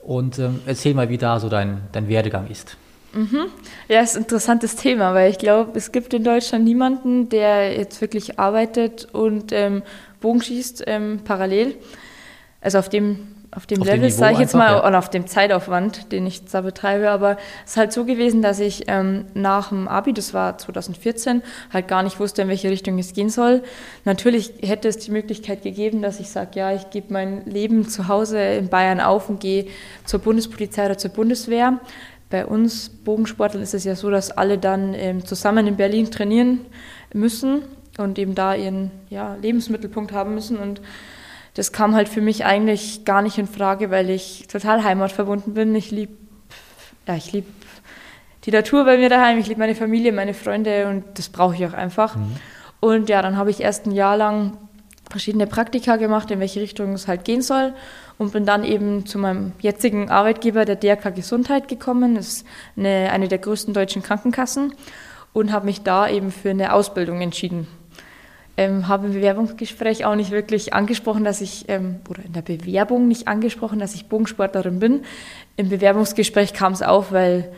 [0.00, 2.76] Und ähm, erzähl mal, wie da so dein, dein Werdegang ist.
[3.12, 3.46] Mhm.
[3.88, 8.00] Ja, ist ein interessantes Thema, weil ich glaube, es gibt in Deutschland niemanden, der jetzt
[8.00, 9.82] wirklich arbeitet und ähm,
[10.20, 11.76] Bogenschießt ähm, parallel.
[12.60, 14.86] Also auf dem, auf dem auf Level, sage ich jetzt mal, ja.
[14.86, 17.10] und auf dem Zeitaufwand, den ich da betreibe.
[17.10, 21.42] Aber es ist halt so gewesen, dass ich ähm, nach dem Abi, das war 2014,
[21.72, 23.62] halt gar nicht wusste, in welche Richtung es gehen soll.
[24.04, 28.08] Natürlich hätte es die Möglichkeit gegeben, dass ich sage, ja, ich gebe mein Leben zu
[28.08, 29.66] Hause in Bayern auf und gehe
[30.04, 31.80] zur Bundespolizei oder zur Bundeswehr.
[32.28, 36.60] Bei uns Bogensportlern ist es ja so, dass alle dann ähm, zusammen in Berlin trainieren
[37.12, 37.62] müssen
[38.00, 40.58] und eben da ihren ja, Lebensmittelpunkt haben müssen.
[40.58, 40.80] Und
[41.54, 45.74] das kam halt für mich eigentlich gar nicht in Frage, weil ich total heimatverbunden bin.
[45.74, 46.12] Ich liebe
[47.06, 47.46] ja, ich lieb
[48.44, 51.66] die Natur bei mir daheim, ich liebe meine Familie, meine Freunde und das brauche ich
[51.66, 52.16] auch einfach.
[52.16, 52.36] Mhm.
[52.80, 54.56] Und ja, dann habe ich erst ein Jahr lang
[55.10, 57.74] verschiedene Praktika gemacht, in welche Richtung es halt gehen soll
[58.16, 62.14] und bin dann eben zu meinem jetzigen Arbeitgeber, der DRK Gesundheit, gekommen.
[62.14, 62.46] Das ist
[62.76, 64.72] eine, eine der größten deutschen Krankenkassen
[65.32, 67.66] und habe mich da eben für eine Ausbildung entschieden
[68.56, 73.08] ähm, habe im Bewerbungsgespräch auch nicht wirklich angesprochen, dass ich, ähm, oder in der Bewerbung
[73.08, 75.02] nicht angesprochen, dass ich Bogensportlerin bin.
[75.56, 77.50] Im Bewerbungsgespräch kam es auf, weil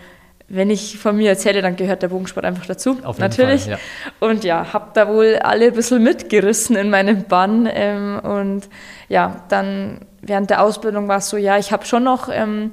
[0.49, 2.99] wenn ich von mir erzähle, dann gehört der Bogensport einfach dazu.
[3.05, 3.63] Auf jeden natürlich.
[3.63, 3.79] Fall, ja.
[4.21, 7.67] Und ja, habe da wohl alle ein bisschen mitgerissen in meinem Bann.
[7.73, 8.69] Ähm, und
[9.09, 12.73] ja, dann während der Ausbildung war es so, ja, ich habe schon noch ähm,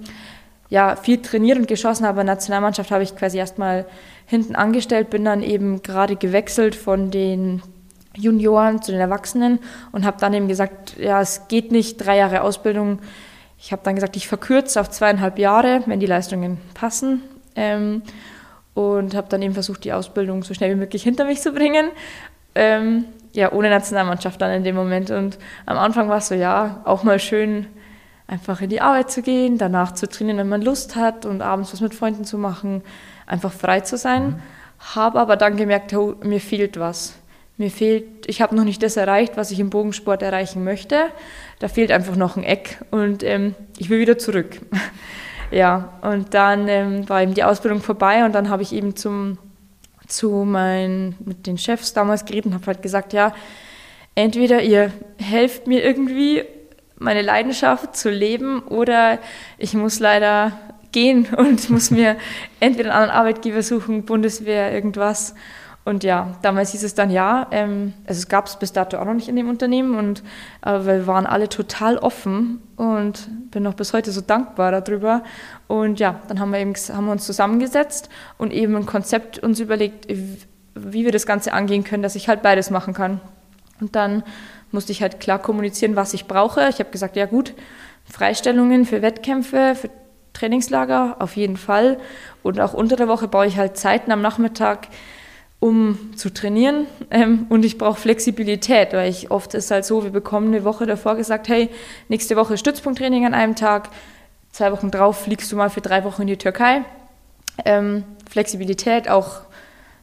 [0.68, 3.86] ja, viel trainiert und geschossen, aber Nationalmannschaft habe ich quasi erstmal
[4.26, 7.62] hinten angestellt, bin dann eben gerade gewechselt von den
[8.16, 9.60] Junioren zu den Erwachsenen
[9.92, 13.00] und habe dann eben gesagt, ja, es geht nicht, drei Jahre Ausbildung.
[13.58, 17.22] Ich habe dann gesagt, ich verkürze auf zweieinhalb Jahre, wenn die Leistungen passen.
[17.56, 18.02] Ähm,
[18.74, 21.90] und habe dann eben versucht, die Ausbildung so schnell wie möglich hinter mich zu bringen.
[22.56, 25.12] Ähm, ja, ohne Nationalmannschaft dann in dem Moment.
[25.12, 27.68] Und am Anfang war es so, ja, auch mal schön,
[28.28, 31.74] einfach in die Arbeit zu gehen, danach zu trainieren, wenn man Lust hat und abends
[31.74, 32.84] was mit Freunden zu machen,
[33.26, 34.28] einfach frei zu sein.
[34.28, 34.36] Mhm.
[34.96, 37.16] Habe aber dann gemerkt, oh, mir fehlt was.
[37.60, 41.08] Mir fehlt, ich habe noch nicht das erreicht, was ich im Bogensport erreichen möchte.
[41.60, 44.62] Da fehlt einfach noch ein Eck und ähm, ich will wieder zurück.
[45.52, 49.40] ja, und dann ähm, war eben die Ausbildung vorbei und dann habe ich eben zum,
[50.08, 53.34] zu meinen, mit den Chefs damals geredet und habe halt gesagt, ja,
[54.16, 56.46] entweder ihr helft mir irgendwie,
[56.98, 59.20] meine Leidenschaft zu leben oder
[59.58, 60.54] ich muss leider
[60.94, 62.16] gehen und muss mir
[62.62, 65.36] entweder einen anderen Arbeitgeber suchen, Bundeswehr, irgendwas.
[65.90, 69.06] Und ja, damals hieß es dann ja, ähm, also es gab es bis dato auch
[69.06, 70.22] noch nicht in dem Unternehmen und
[70.64, 75.24] äh, wir waren alle total offen und bin noch bis heute so dankbar darüber.
[75.66, 79.60] Und ja, dann haben wir eben haben wir uns zusammengesetzt und eben ein Konzept uns
[79.60, 80.06] überlegt,
[80.76, 83.20] wie wir das Ganze angehen können, dass ich halt beides machen kann.
[83.82, 84.22] Und dann
[84.70, 86.70] musste ich halt klar kommunizieren, was ich brauche.
[86.70, 87.56] Ich habe gesagt, ja gut,
[88.06, 89.90] Freistellungen für Wettkämpfe, für
[90.34, 91.98] Trainingslager auf jeden Fall.
[92.44, 94.88] Und auch unter der Woche baue ich halt Zeiten am Nachmittag,
[95.60, 96.88] um zu trainieren.
[97.12, 100.86] Ähm, und ich brauche Flexibilität, weil ich oft ist halt so, wir bekommen eine Woche
[100.86, 101.70] davor gesagt, hey,
[102.08, 103.90] nächste Woche Stützpunkttraining an einem Tag,
[104.52, 106.84] zwei Wochen drauf fliegst du mal für drei Wochen in die Türkei.
[107.66, 109.42] Ähm, Flexibilität, auch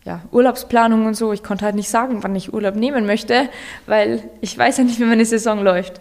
[0.04, 1.32] ja, Urlaubsplanung und so.
[1.32, 3.48] Ich konnte halt nicht sagen, wann ich Urlaub nehmen möchte,
[3.86, 6.00] weil ich weiß ja nicht, wie meine Saison läuft.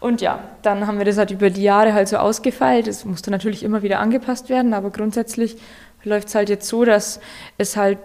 [0.00, 2.88] Und ja, dann haben wir das halt über die Jahre halt so ausgefeilt.
[2.88, 5.58] Es musste natürlich immer wieder angepasst werden, aber grundsätzlich
[6.02, 7.20] läuft es halt jetzt so, dass
[7.58, 7.98] es halt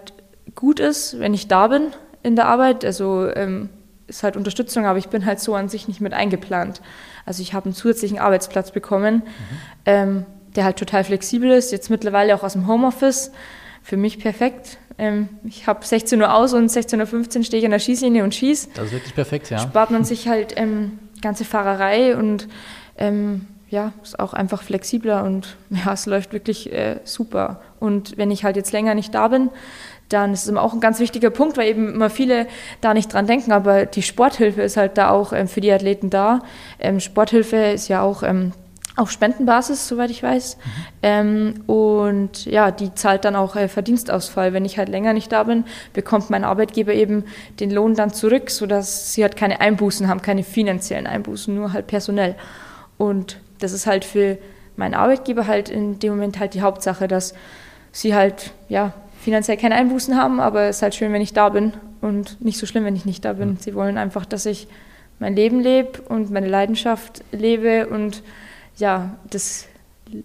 [0.58, 1.92] gut ist, wenn ich da bin
[2.24, 2.84] in der Arbeit.
[2.84, 3.70] Also ähm,
[4.08, 6.82] ist halt Unterstützung, aber ich bin halt so an sich nicht mit eingeplant.
[7.24, 9.22] Also ich habe einen zusätzlichen Arbeitsplatz bekommen, mhm.
[9.86, 11.70] ähm, der halt total flexibel ist.
[11.70, 13.30] Jetzt mittlerweile auch aus dem Homeoffice.
[13.82, 14.78] Für mich perfekt.
[14.98, 18.34] Ähm, ich habe 16 Uhr aus und 16.15 Uhr stehe ich an der Schießlinie und
[18.34, 18.70] schieße.
[18.74, 19.58] Das ist wirklich perfekt, ja.
[19.58, 22.48] Spart man sich halt ähm, ganze Fahrerei und
[22.96, 27.60] ähm, ja, ist auch einfach flexibler und ja, es läuft wirklich äh, super.
[27.78, 29.50] Und wenn ich halt jetzt länger nicht da bin,
[30.08, 32.46] dann ist es immer auch ein ganz wichtiger Punkt, weil eben immer viele
[32.80, 36.10] da nicht dran denken, aber die Sporthilfe ist halt da auch ähm, für die Athleten
[36.10, 36.40] da.
[36.78, 38.52] Ähm, Sporthilfe ist ja auch ähm,
[38.98, 40.58] auf Spendenbasis, soweit ich weiß.
[41.02, 41.60] Mhm.
[41.66, 44.52] Und ja, die zahlt dann auch äh, Verdienstausfall.
[44.52, 47.24] Wenn ich halt länger nicht da bin, bekommt mein Arbeitgeber eben
[47.60, 51.86] den Lohn dann zurück, sodass sie halt keine Einbußen haben, keine finanziellen Einbußen, nur halt
[51.86, 52.34] personell.
[52.96, 54.36] Und das ist halt für
[54.76, 57.34] meinen Arbeitgeber halt in dem Moment halt die Hauptsache, dass
[57.92, 58.92] sie halt ja
[59.28, 62.56] finanziell keine Einbußen haben, aber es ist halt schön, wenn ich da bin und nicht
[62.56, 63.50] so schlimm, wenn ich nicht da bin.
[63.50, 63.56] Mhm.
[63.58, 64.68] Sie wollen einfach, dass ich
[65.18, 68.22] mein Leben lebe und meine Leidenschaft lebe und
[68.76, 69.66] ja, das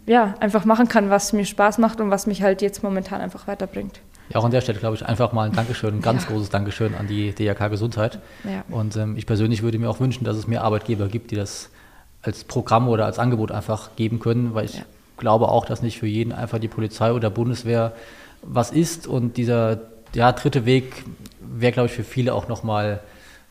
[0.05, 3.45] ja, einfach machen kann, was mir Spaß macht und was mich halt jetzt momentan einfach
[3.45, 3.99] weiterbringt.
[4.29, 6.29] Ja, auch an der Stelle glaube ich einfach mal ein Dankeschön, ein ganz ja.
[6.29, 8.19] großes Dankeschön an die DRK Gesundheit.
[8.45, 8.63] Ja.
[8.69, 11.71] Und ähm, ich persönlich würde mir auch wünschen, dass es mehr Arbeitgeber gibt, die das
[12.21, 14.83] als Programm oder als Angebot einfach geben können, weil ich ja.
[15.17, 17.91] glaube auch, dass nicht für jeden einfach die Polizei oder Bundeswehr
[18.43, 19.07] was ist.
[19.07, 19.81] Und dieser
[20.13, 21.05] ja, dritte Weg
[21.39, 23.01] wäre, glaube ich, für viele auch nochmal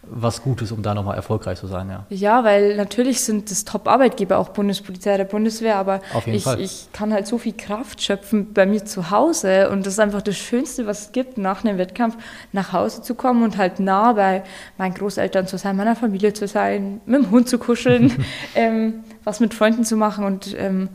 [0.05, 2.07] was Gutes, um da nochmal erfolgreich zu sein, ja.
[2.11, 7.29] Ja, weil natürlich sind das Top-Arbeitgeber auch Bundespolizei der Bundeswehr, aber ich, ich, kann halt
[7.29, 9.71] so viel Kraft schöpfen bei mir zu Hause.
[9.71, 12.17] Und das ist einfach das Schönste, was es gibt, nach einem Wettkampf
[12.51, 14.43] nach Hause zu kommen und halt nah bei
[14.77, 18.13] meinen Großeltern zu sein, meiner Familie zu sein, mit dem Hund zu kuscheln,
[18.57, 20.25] ähm, was mit Freunden zu machen.
[20.25, 20.89] Und ähm,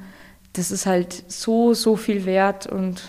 [0.52, 2.68] das ist halt so, so viel wert.
[2.68, 3.04] Und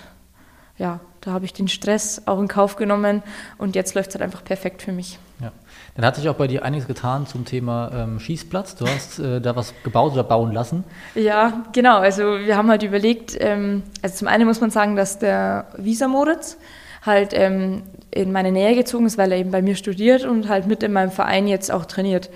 [0.79, 3.23] ja, da habe ich den Stress auch in Kauf genommen
[3.59, 5.19] und jetzt läuft es halt einfach perfekt für mich.
[5.41, 5.53] Ja.
[5.95, 8.77] Dann hat sich auch bei dir einiges getan zum Thema ähm, Schießplatz.
[8.77, 10.85] Du hast äh, da was gebaut oder bauen lassen.
[11.17, 11.99] Ja, genau.
[11.99, 16.07] Also wir haben halt überlegt, ähm, also zum einen muss man sagen, dass der Visa
[16.07, 16.57] Moritz
[17.03, 20.67] halt ähm, in meine Nähe gezogen ist, weil er eben bei mir studiert und halt
[20.67, 22.31] mit in meinem Verein jetzt auch trainiert.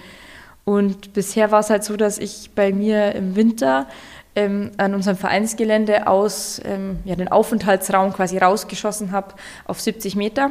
[0.65, 3.87] Und bisher war es halt so, dass ich bei mir im Winter
[4.35, 9.35] ähm, an unserem Vereinsgelände aus ähm, ja, den Aufenthaltsraum quasi rausgeschossen habe
[9.67, 10.51] auf 70 Meter.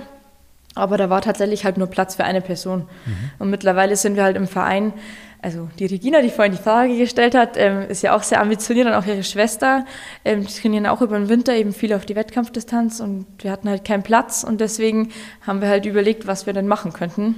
[0.74, 2.82] Aber da war tatsächlich halt nur Platz für eine Person.
[3.06, 3.32] Mhm.
[3.40, 4.94] Und mittlerweile sind wir halt im Verein,
[5.42, 8.88] also die Regina, die vorhin die Frage gestellt hat, ähm, ist ja auch sehr ambitioniert
[8.88, 9.86] und auch ihre Schwester.
[10.24, 13.68] Ähm, die trainieren auch über den Winter eben viel auf die Wettkampfdistanz und wir hatten
[13.68, 15.10] halt keinen Platz und deswegen
[15.46, 17.36] haben wir halt überlegt, was wir denn machen könnten.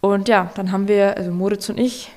[0.00, 2.10] Und ja, dann haben wir, also Moritz und ich,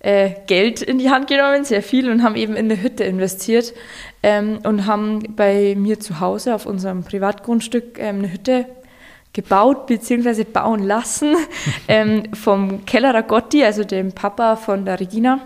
[0.00, 3.74] äh, Geld in die Hand genommen, sehr viel, und haben eben in eine Hütte investiert
[4.22, 8.66] ähm, und haben bei mir zu Hause auf unserem Privatgrundstück ähm, eine Hütte
[9.32, 10.44] gebaut bzw.
[10.44, 11.36] bauen lassen
[11.88, 15.40] ähm, vom Kellerer Gotti, also dem Papa von der Regina.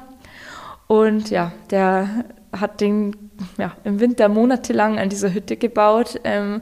[0.86, 6.20] Und ja, der hat den ja, im Winter monatelang an dieser Hütte gebaut.
[6.24, 6.60] Ähm,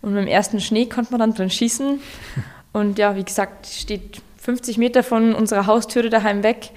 [0.00, 2.00] und mit dem ersten Schnee konnte man dann drin schießen.
[2.72, 6.70] Und ja, wie gesagt, steht 50 Meter von unserer Haustüre daheim weg.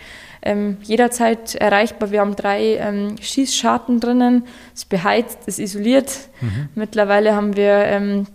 [0.45, 2.11] Ähm, jederzeit erreichbar.
[2.11, 4.43] Wir haben drei ähm, Schießscharten drinnen.
[4.73, 6.29] Es ist beheizt, es ist isoliert.
[6.39, 6.69] Mhm.
[6.75, 8.27] Mittlerweile haben wir ähm,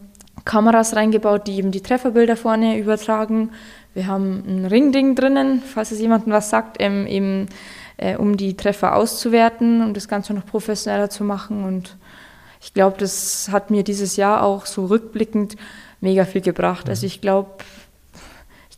[0.44, 3.50] Kameras reingebaut, die eben die Trefferbilder vorne übertragen.
[3.94, 7.46] Wir haben ein Ringding drinnen, falls es jemandem was sagt, ähm, eben
[7.96, 11.64] äh, um die Treffer auszuwerten und das Ganze noch professioneller zu machen.
[11.64, 11.96] Und
[12.60, 15.56] ich glaube, das hat mir dieses Jahr auch so rückblickend
[16.00, 16.88] mega viel gebracht.
[16.88, 17.50] Also ich glaube,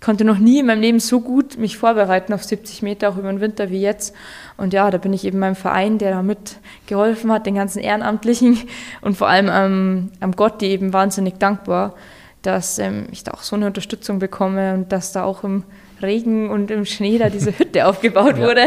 [0.02, 3.30] konnte noch nie in meinem Leben so gut mich vorbereiten auf 70 Meter, auch über
[3.30, 4.14] den Winter wie jetzt.
[4.56, 8.58] Und ja, da bin ich eben meinem Verein, der da mitgeholfen hat, den ganzen Ehrenamtlichen
[9.00, 11.94] und vor allem ähm, am Gott, die eben wahnsinnig dankbar,
[12.42, 15.62] dass ähm, ich da auch so eine Unterstützung bekomme und dass da auch im
[16.02, 18.46] Regen und im Schnee da diese Hütte aufgebaut ja.
[18.46, 18.62] wurde.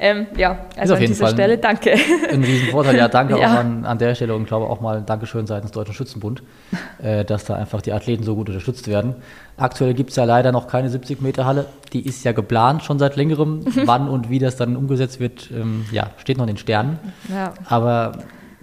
[0.00, 1.92] Ähm, ja, also an dieser Stelle ein, danke.
[2.30, 3.46] Ein Riesenvorteil, ja, danke ja.
[3.46, 6.42] auch an, an der Stelle und glaube auch mal ein Dankeschön seitens Deutschen Schützenbund,
[7.02, 9.14] äh, dass da einfach die Athleten so gut unterstützt werden.
[9.56, 11.66] Aktuell gibt es ja leider noch keine 70 Meter Halle.
[11.92, 13.60] Die ist ja geplant schon seit längerem.
[13.84, 16.98] Wann und wie das dann umgesetzt wird, ähm, ja, steht noch in den Sternen.
[17.28, 17.52] Ja.
[17.66, 18.12] Aber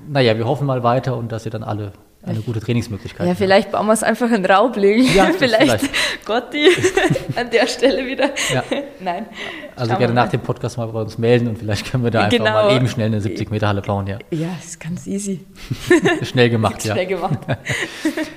[0.08, 1.92] naja, wir hoffen mal weiter und dass ihr dann alle
[2.28, 3.28] eine gute Trainingsmöglichkeit.
[3.28, 5.04] Ja, vielleicht bauen wir es einfach in Raubling.
[5.16, 6.26] Ja, vielleicht, vielleicht.
[6.26, 6.68] Gotti
[7.36, 8.30] an der Stelle wieder.
[8.54, 8.64] Ja.
[9.00, 9.26] Nein.
[9.76, 12.38] Also gerne nach dem Podcast mal bei uns melden und vielleicht können wir da einfach
[12.38, 12.52] genau.
[12.52, 14.08] mal eben schnell eine 70 Meter Halle bauen.
[14.08, 15.42] Ja, ja ist ganz easy.
[16.24, 16.94] schnell gemacht, ja.
[16.94, 17.40] Schnell gemacht.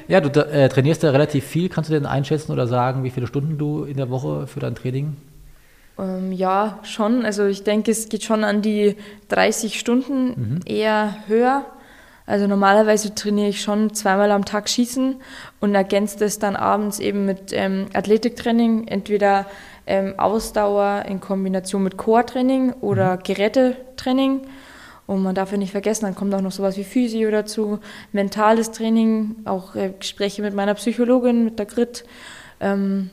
[0.09, 1.69] ja, du äh, trainierst ja relativ viel.
[1.69, 4.75] Kannst du denn einschätzen oder sagen, wie viele Stunden du in der Woche für dein
[4.75, 5.17] Training
[6.01, 7.25] ähm, ja, schon.
[7.25, 8.97] Also ich denke, es geht schon an die
[9.29, 10.61] 30 Stunden, mhm.
[10.65, 11.65] eher höher.
[12.31, 15.17] Also normalerweise trainiere ich schon zweimal am Tag Schießen
[15.59, 19.47] und ergänze das dann abends eben mit ähm, Athletiktraining, entweder
[19.89, 23.23] ähm, Ausdauer in Kombination mit Core-Training oder mhm.
[23.25, 24.43] Gerätetraining.
[25.09, 27.81] Und man darf ja nicht vergessen, dann kommt auch noch sowas wie Physio dazu,
[28.13, 32.05] mentales Training, auch äh, Gespräche mit meiner Psychologin, mit der Grit.
[32.61, 33.11] Ähm,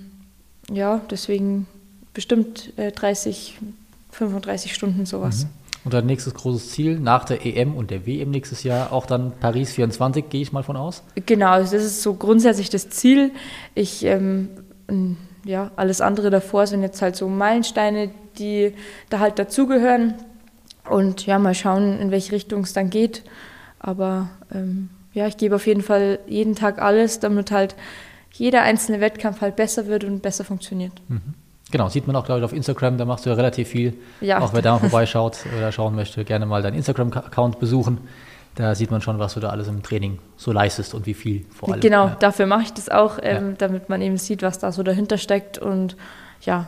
[0.72, 1.66] ja, deswegen
[2.14, 3.58] bestimmt äh, 30,
[4.12, 5.46] 35 Stunden sowas.
[5.46, 5.50] Mhm.
[5.88, 9.32] Und dein nächstes großes Ziel nach der EM und der WM nächstes Jahr auch dann
[9.40, 11.02] Paris 24, gehe ich mal von aus?
[11.26, 13.32] Genau, also das ist so grundsätzlich das Ziel.
[13.74, 14.50] Ich, ähm,
[15.46, 18.74] ja, alles andere davor sind jetzt halt so Meilensteine, die
[19.10, 20.16] da halt dazugehören.
[20.90, 23.24] Und ja, mal schauen, in welche Richtung es dann geht.
[23.80, 27.78] Aber ähm, ja, ich gebe auf jeden Fall jeden Tag alles, damit halt
[28.34, 30.92] jeder einzelne Wettkampf halt besser wird und besser funktioniert.
[31.08, 31.34] Mhm.
[31.72, 33.94] Genau, sieht man auch, glaube ich, auf Instagram, da machst du ja relativ viel.
[34.22, 34.40] Ja.
[34.40, 38.00] Auch wer da mal vorbeischaut oder schauen möchte, gerne mal deinen Instagram-Account besuchen.
[38.56, 41.46] Da sieht man schon, was du da alles im Training so leistest und wie viel
[41.54, 41.82] vor allem.
[41.82, 42.16] Genau, ja.
[42.20, 43.56] dafür mache ich das auch, ähm, ja.
[43.58, 45.96] damit man eben sieht, was da so dahinter steckt und
[46.42, 46.68] ja,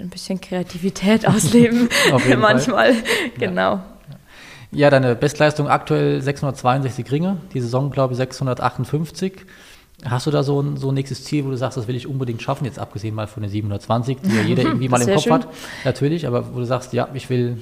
[0.00, 1.88] ein bisschen Kreativität ausleben
[2.38, 2.94] manchmal.
[2.94, 3.02] Fall.
[3.38, 3.74] Genau.
[3.74, 3.80] Ja.
[4.72, 9.44] ja, deine Bestleistung aktuell 662 Ringe, die Saison glaube ich 658.
[10.04, 12.06] Hast du da so ein, so ein nächstes Ziel, wo du sagst, das will ich
[12.06, 15.24] unbedingt schaffen, jetzt abgesehen mal von den 720, die ja jeder irgendwie mal im Kopf
[15.24, 15.32] schön.
[15.32, 15.48] hat,
[15.84, 17.58] natürlich, aber wo du sagst, ja, ich will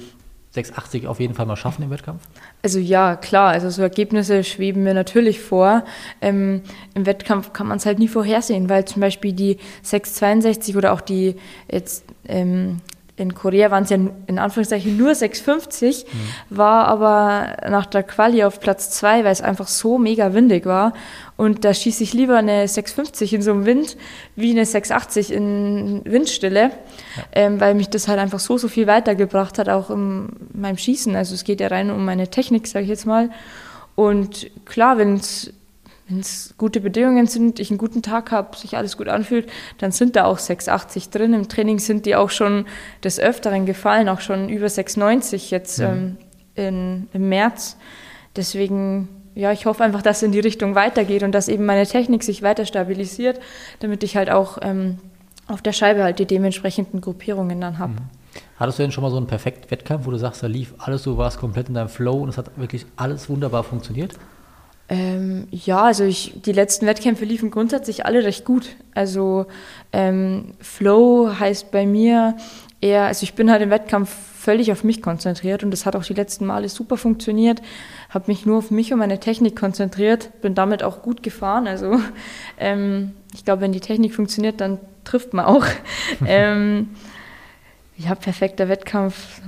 [0.51, 2.21] 680 auf jeden Fall mal schaffen im Wettkampf?
[2.63, 5.83] Also ja, klar, also so Ergebnisse schweben mir natürlich vor.
[6.21, 6.61] Ähm,
[6.93, 11.01] Im Wettkampf kann man es halt nie vorhersehen, weil zum Beispiel die 662 oder auch
[11.01, 11.35] die
[11.71, 12.81] jetzt ähm,
[13.17, 13.97] in Korea waren es ja
[14.27, 16.55] in Anführungszeichen nur 6,50, mhm.
[16.55, 20.93] war aber nach der Quali auf Platz 2, weil es einfach so mega windig war.
[21.35, 23.97] Und da schieße ich lieber eine 6,50 in so einem Wind
[24.35, 27.23] wie eine 6,80 in Windstille, ja.
[27.33, 31.15] ähm, weil mich das halt einfach so, so viel weitergebracht hat, auch in meinem Schießen.
[31.15, 33.31] Also es geht ja rein um meine Technik, sage ich jetzt mal.
[33.95, 35.51] Und klar, wenn es
[36.07, 39.91] wenn es gute Bedingungen sind, ich einen guten Tag habe, sich alles gut anfühlt, dann
[39.91, 41.33] sind da auch 680 drin.
[41.33, 42.65] Im Training sind die auch schon
[43.03, 45.91] des Öfteren gefallen, auch schon über 690 jetzt ja.
[45.91, 46.17] ähm,
[46.55, 47.77] in, im März.
[48.37, 51.85] Deswegen, ja, ich hoffe einfach, dass es in die Richtung weitergeht und dass eben meine
[51.85, 53.39] Technik sich weiter stabilisiert,
[53.79, 54.99] damit ich halt auch ähm,
[55.47, 57.93] auf der Scheibe halt die dementsprechenden Gruppierungen dann habe.
[57.93, 58.17] Mhm.
[58.57, 61.03] Hattest du denn schon mal so einen perfekten Wettkampf, wo du sagst, da lief alles,
[61.03, 64.13] du warst komplett in deinem Flow und es hat wirklich alles wunderbar funktioniert?
[64.89, 68.75] Ähm, ja, also ich, die letzten Wettkämpfe liefen grundsätzlich alle recht gut.
[68.93, 69.47] Also
[69.91, 72.37] ähm, Flow heißt bei mir
[72.79, 74.09] eher, also ich bin halt im Wettkampf
[74.39, 77.61] völlig auf mich konzentriert und das hat auch die letzten Male super funktioniert.
[78.09, 81.67] Habe mich nur auf mich und meine Technik konzentriert, bin damit auch gut gefahren.
[81.67, 81.99] Also
[82.57, 85.65] ähm, ich glaube, wenn die Technik funktioniert, dann trifft man auch.
[86.25, 86.89] ähm,
[87.97, 89.41] ja, perfekter Wettkampf.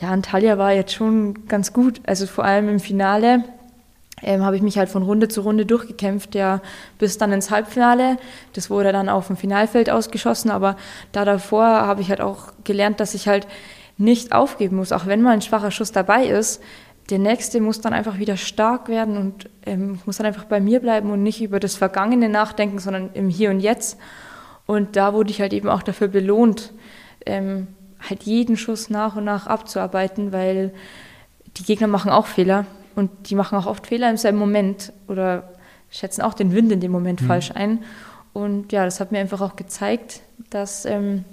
[0.00, 2.00] Ja, Antalya war jetzt schon ganz gut.
[2.06, 3.44] Also vor allem im Finale
[4.22, 6.60] ähm, habe ich mich halt von Runde zu Runde durchgekämpft, ja,
[6.98, 8.16] bis dann ins Halbfinale.
[8.52, 10.76] Das wurde dann auf dem Finalfeld ausgeschossen, aber
[11.12, 13.46] da davor habe ich halt auch gelernt, dass ich halt
[13.96, 16.62] nicht aufgeben muss, auch wenn mal ein schwacher Schuss dabei ist.
[17.10, 20.80] Der nächste muss dann einfach wieder stark werden und ähm, muss dann einfach bei mir
[20.80, 23.98] bleiben und nicht über das Vergangene nachdenken, sondern im Hier und Jetzt.
[24.66, 26.74] Und da wurde ich halt eben auch dafür belohnt,
[27.24, 27.68] ähm,
[28.08, 30.72] halt jeden Schuss nach und nach abzuarbeiten, weil
[31.56, 35.52] die Gegner machen auch Fehler und die machen auch oft Fehler im selben Moment oder
[35.90, 37.26] schätzen auch den Wind in dem Moment mhm.
[37.26, 37.84] falsch ein.
[38.32, 40.20] Und ja, das hat mir einfach auch gezeigt,
[40.50, 41.24] dass, ähm,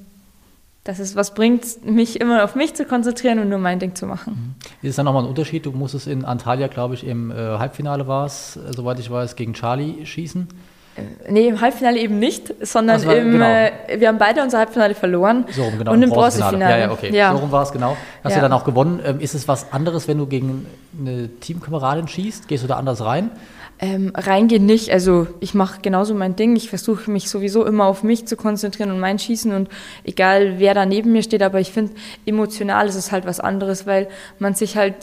[0.83, 4.05] dass es was bringt, mich immer auf mich zu konzentrieren und nur mein Ding zu
[4.05, 4.55] machen.
[4.81, 4.87] Mhm.
[4.87, 5.65] Ist dann nochmal ein Unterschied?
[5.65, 9.35] Du musstest in Antalya, glaube ich, im äh, Halbfinale war es, äh, soweit ich weiß,
[9.35, 10.47] gegen Charlie schießen.
[10.95, 13.45] Äh, nee, im Halbfinale eben nicht, sondern war, im, genau.
[13.45, 15.45] äh, wir haben beide unser Halbfinale verloren.
[15.51, 15.91] So rum, genau.
[15.91, 16.73] Und im Bronzefinale.
[16.73, 17.13] Ja, ja, okay.
[17.13, 17.31] Ja.
[17.31, 17.97] So rum war es, genau.
[18.23, 18.37] Hast ja.
[18.37, 18.99] du dann auch gewonnen.
[19.05, 20.65] Ähm, ist es was anderes, wenn du gegen
[20.99, 22.47] eine Teamkameradin schießt?
[22.47, 23.29] Gehst du da anders rein?
[23.77, 24.91] Ähm, reingehen nicht.
[24.91, 26.55] Also ich mache genauso mein Ding.
[26.55, 29.67] Ich versuche mich sowieso immer auf mich zu konzentrieren und mein Schießen und
[30.05, 31.91] egal wer da neben mir steht, aber ich finde,
[32.25, 34.07] emotional ist es halt was anderes, weil
[34.39, 34.95] man sich halt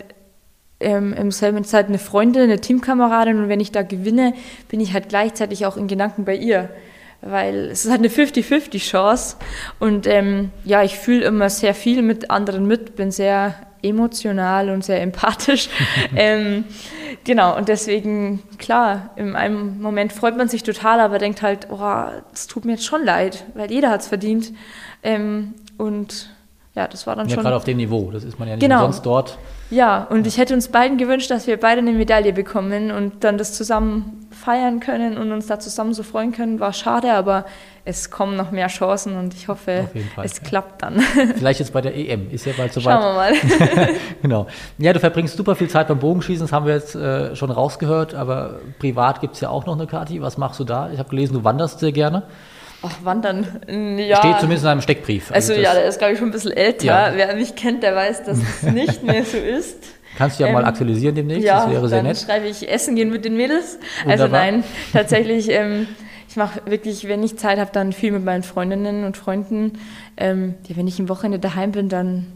[0.83, 4.35] ähm, im selben Zeit eine Freundin, eine Teamkameradin und wenn ich da gewinne,
[4.69, 6.71] bin ich halt gleichzeitig auch in Gedanken bei ihr.
[7.21, 9.37] Weil es ist halt eine 50-50 Chance
[9.79, 14.85] und ähm, ja, ich fühle immer sehr viel mit anderen mit, bin sehr emotional und
[14.85, 15.69] sehr empathisch.
[16.17, 16.65] ähm,
[17.25, 22.05] genau, und deswegen, klar, in einem Moment freut man sich total, aber denkt halt, oh,
[22.31, 24.53] das tut mir jetzt schon leid, weil jeder hat es verdient.
[25.05, 26.31] Ähm, und
[26.75, 27.45] ja, das war dann ja, schon.
[27.45, 28.81] Ja, gerade auf dem Niveau, das ist man ja nicht genau.
[28.81, 29.39] sonst dort.
[29.73, 33.39] Ja, und ich hätte uns beiden gewünscht, dass wir beide eine Medaille bekommen und dann
[33.39, 36.61] das zusammen feiern können und uns da zusammen so freuen können.
[36.61, 37.47] War schade, aber
[37.87, 40.45] es kommen noch mehr Chancen und ich hoffe, Fall, es ja.
[40.45, 41.01] klappt dann.
[41.37, 43.01] Vielleicht jetzt bei der EM, ist ja bald soweit.
[43.01, 43.95] Schauen wir mal.
[44.23, 44.47] genau.
[44.77, 48.15] Ja, du verbringst super viel Zeit beim Bogenschießen, das haben wir jetzt äh, schon rausgehört,
[48.15, 50.21] aber privat gibt es ja auch noch eine Kati.
[50.21, 50.91] Was machst du da?
[50.93, 52.25] Ich habe gelesen, du wanderst sehr gerne.
[52.83, 53.47] Ach, wandern,
[53.99, 54.17] ja.
[54.17, 55.31] Steht zumindest in einem Steckbrief.
[55.33, 56.85] Also, also ja, der ist, glaube ich, schon ein bisschen älter.
[56.85, 57.13] Ja.
[57.15, 59.79] Wer mich kennt, der weiß, dass es nicht mehr so ist.
[60.17, 62.19] Kannst du ja ähm, mal aktualisieren demnächst, ja, das wäre sehr nett.
[62.19, 63.79] schreibe ich Essen gehen mit den Mädels.
[64.07, 64.41] Also Wunderbar.
[64.41, 65.87] Nein, tatsächlich, ähm,
[66.29, 69.79] ich mache wirklich, wenn ich Zeit habe, dann viel mit meinen Freundinnen und Freunden.
[70.17, 72.27] Ähm, ja, wenn ich ein Wochenende daheim bin, dann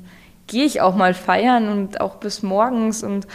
[0.46, 3.26] gehe ich auch mal feiern und auch bis morgens und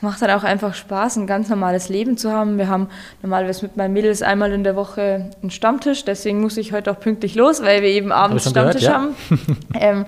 [0.00, 2.56] es macht dann auch einfach Spaß, ein ganz normales Leben zu haben.
[2.56, 2.88] Wir haben
[3.20, 6.98] normalerweise mit meinen Mädels einmal in der Woche einen Stammtisch, deswegen muss ich heute auch
[6.98, 9.36] pünktlich los, weil wir eben abends Hab Stammtisch gehört, ja.
[9.36, 9.58] haben.
[9.78, 10.06] ähm,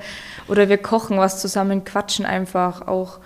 [0.48, 3.18] oder wir kochen was zusammen, quatschen einfach, auch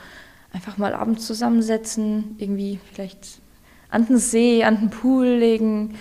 [0.52, 3.38] einfach mal abends zusammensetzen, irgendwie vielleicht
[3.88, 5.94] an den See, an den Pool legen.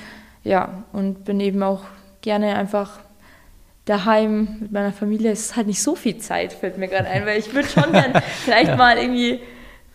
[0.43, 1.83] Ja, und bin eben auch
[2.21, 3.01] gerne einfach
[3.85, 5.29] daheim mit meiner Familie.
[5.29, 7.93] Es ist halt nicht so viel Zeit, fällt mir gerade ein, weil ich würde schon
[7.93, 8.75] dann vielleicht ja.
[8.77, 9.41] mal irgendwie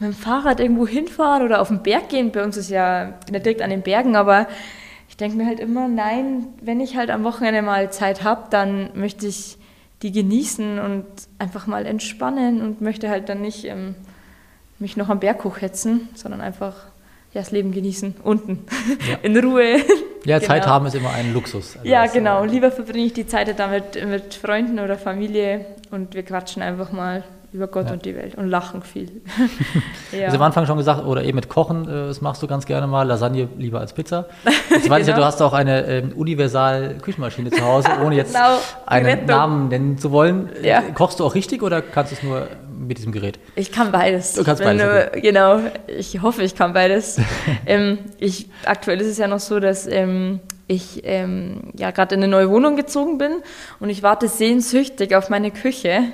[0.01, 2.33] mit dem Fahrrad irgendwo hinfahren oder auf den Berg gehen.
[2.33, 4.49] Bei uns ist ja nicht direkt an den Bergen, aber
[5.09, 8.91] ich denke mir halt immer, nein, wenn ich halt am Wochenende mal Zeit habe, dann
[8.95, 9.59] möchte ich
[10.03, 11.05] die genießen und
[11.39, 13.95] einfach mal entspannen und möchte halt dann nicht ähm,
[14.79, 16.75] mich noch am Berg hochhetzen, sondern einfach
[17.33, 18.65] ja, das Leben genießen, unten,
[19.09, 19.19] ja.
[19.23, 19.77] in Ruhe.
[20.25, 20.49] Ja, genau.
[20.49, 21.77] Zeit haben ist immer ein Luxus.
[21.77, 22.45] Also ja, genau.
[22.45, 27.23] Lieber verbringe ich die Zeit damit mit Freunden oder Familie und wir quatschen einfach mal
[27.53, 27.93] über Gott ja.
[27.93, 29.23] und die Welt und lachen viel.
[30.13, 30.27] ja.
[30.27, 32.87] Also am Anfang schon gesagt, oder eben mit Kochen, äh, das machst du ganz gerne
[32.87, 34.27] mal, Lasagne lieber als Pizza.
[34.71, 35.11] Jetzt weiß genau.
[35.11, 38.59] ja, du hast auch eine ähm, Universal-Küchenmaschine zu Hause, ohne jetzt genau.
[38.87, 40.51] einen Namen nennen zu wollen.
[40.63, 40.83] Ja.
[40.95, 42.47] Kochst du auch richtig oder kannst du es nur
[42.79, 43.39] mit diesem Gerät?
[43.57, 44.35] Ich kann beides.
[44.35, 44.83] Du kannst beides.
[44.83, 45.21] Nur.
[45.21, 47.21] Genau, ich hoffe, ich kann beides.
[47.67, 52.23] ähm, ich, aktuell ist es ja noch so, dass ähm, ich ähm, ja gerade in
[52.23, 53.43] eine neue Wohnung gezogen bin
[53.81, 56.05] und ich warte sehnsüchtig auf meine Küche.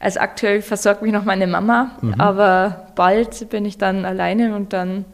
[0.00, 2.14] Also aktuell versorgt mich noch meine Mama, mhm.
[2.18, 5.04] aber bald bin ich dann alleine und dann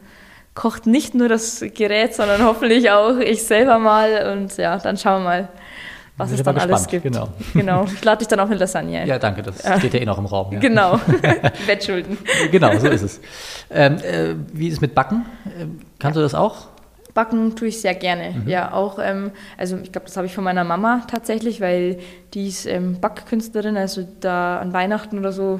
[0.53, 5.23] kocht nicht nur das Gerät, sondern hoffentlich auch ich selber mal und ja, dann schauen
[5.23, 5.49] wir mal,
[6.17, 6.73] was es dann gespannt.
[6.73, 7.03] alles gibt.
[7.03, 7.29] Genau.
[7.53, 7.85] genau.
[7.85, 9.07] Ich lade dich dann auch mit Lasagne ein.
[9.07, 9.79] Ja, danke, das ja.
[9.79, 10.53] steht ja eh noch im Raum.
[10.53, 10.59] Ja.
[10.59, 10.99] Genau,
[11.65, 12.17] Wettschulden.
[12.51, 13.21] genau, so ist es.
[13.69, 15.25] Ähm, äh, wie ist es mit Backen?
[15.59, 16.21] Ähm, kannst ja.
[16.21, 16.67] du das auch?
[17.13, 18.31] Backen tue ich sehr gerne.
[18.31, 18.47] Mhm.
[18.47, 21.99] Ja, auch, ähm, also ich glaube, das habe ich von meiner Mama tatsächlich, weil
[22.33, 25.59] die ist ähm, Backkünstlerin, also da an Weihnachten oder so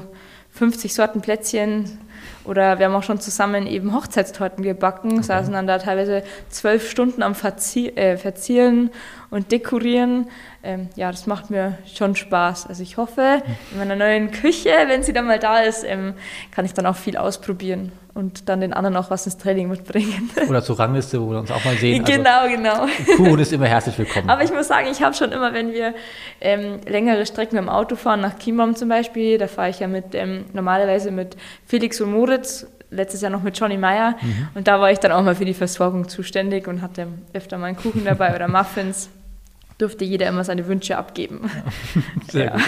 [0.50, 1.98] 50 Sorten Plätzchen
[2.44, 5.22] oder wir haben auch schon zusammen eben Hochzeitstorten gebacken, okay.
[5.22, 8.90] saßen dann da teilweise zwölf Stunden am Verzie äh, Verzieren
[9.32, 10.28] und Dekorieren.
[10.62, 12.66] Ähm, ja, das macht mir schon Spaß.
[12.66, 16.14] Also ich hoffe, in meiner neuen Küche, wenn sie dann mal da ist, ähm,
[16.54, 20.30] kann ich dann auch viel ausprobieren und dann den anderen auch was ins Training mitbringen.
[20.48, 22.04] Oder zur Rangliste, wo wir uns auch mal sehen.
[22.04, 22.86] Also genau, genau.
[23.16, 24.28] Kuchen ist immer herzlich willkommen.
[24.28, 25.94] Aber ich muss sagen, ich habe schon immer, wenn wir
[26.42, 30.14] ähm, längere Strecken dem Auto fahren, nach Chiembaum zum Beispiel, da fahre ich ja mit
[30.14, 34.14] ähm, normalerweise mit Felix und Moritz, letztes Jahr noch mit Johnny Meyer.
[34.20, 34.48] Mhm.
[34.54, 37.68] Und da war ich dann auch mal für die Versorgung zuständig und hatte öfter mal
[37.68, 39.08] einen Kuchen dabei oder Muffins
[39.82, 41.50] durfte jeder immer seine Wünsche abgeben.
[42.30, 42.52] Sehr ja.
[42.52, 42.62] gut.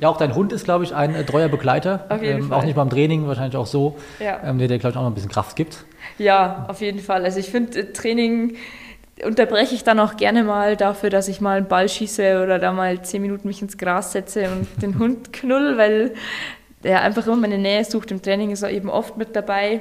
[0.00, 0.08] Ja.
[0.08, 2.06] auch dein Hund ist, glaube ich, ein äh, treuer Begleiter.
[2.08, 2.58] Auf jeden ähm, Fall.
[2.58, 4.40] Auch nicht beim Training, wahrscheinlich auch so, ja.
[4.44, 5.84] ähm, der dir, glaube ich, auch noch ein bisschen Kraft gibt.
[6.18, 7.24] Ja, auf jeden Fall.
[7.24, 8.56] Also ich finde, äh, Training,
[9.24, 12.72] unterbreche ich dann auch gerne mal dafür, dass ich mal einen Ball schieße oder da
[12.72, 16.14] mal zehn Minuten mich ins Gras setze und den Hund knull, weil
[16.84, 18.10] der einfach immer meine Nähe sucht.
[18.10, 19.80] Im Training ist er eben oft mit dabei.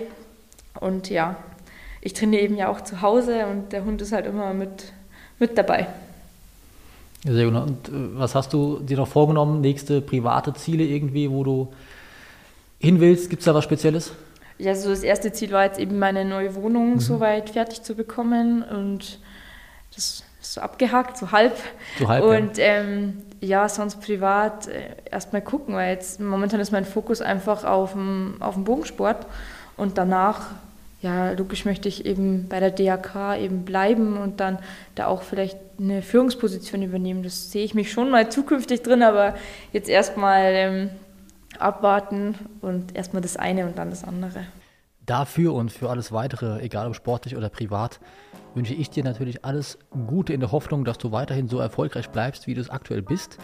[0.79, 1.35] Und ja,
[2.01, 4.93] ich trainiere eben ja auch zu Hause und der Hund ist halt immer mit,
[5.39, 5.88] mit dabei.
[7.24, 7.55] Sehr gut.
[7.55, 9.61] Und äh, was hast du dir noch vorgenommen?
[9.61, 11.74] Nächste private Ziele irgendwie, wo du
[12.80, 13.30] hin willst?
[13.30, 14.11] Gibt es da was Spezielles?
[14.59, 16.99] Ja, so das erste Ziel war jetzt eben meine neue Wohnung mhm.
[16.99, 19.20] soweit fertig zu bekommen und
[19.93, 21.55] das ist so abgehakt, so halb.
[21.99, 22.65] So halb und ja.
[22.65, 27.91] Ähm, ja, sonst privat äh, erstmal gucken, weil jetzt momentan ist mein Fokus einfach auf
[27.91, 29.28] dem, auf dem Bogensport
[29.76, 30.47] und danach,
[31.02, 34.58] ja, logisch möchte ich eben bei der DAK eben bleiben und dann
[34.95, 37.22] da auch vielleicht eine Führungsposition übernehmen.
[37.22, 39.36] Das sehe ich mich schon mal zukünftig drin, aber
[39.74, 40.89] jetzt erstmal ähm,
[41.60, 44.45] abwarten und erstmal das eine und dann das andere.
[45.06, 48.00] Dafür und für alles weitere, egal ob sportlich oder privat,
[48.56, 52.48] wünsche ich dir natürlich alles Gute in der Hoffnung, dass du weiterhin so erfolgreich bleibst,
[52.48, 53.38] wie du es aktuell bist.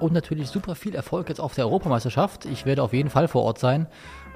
[0.00, 2.44] Und natürlich super viel Erfolg jetzt auf der Europameisterschaft.
[2.44, 3.86] Ich werde auf jeden Fall vor Ort sein.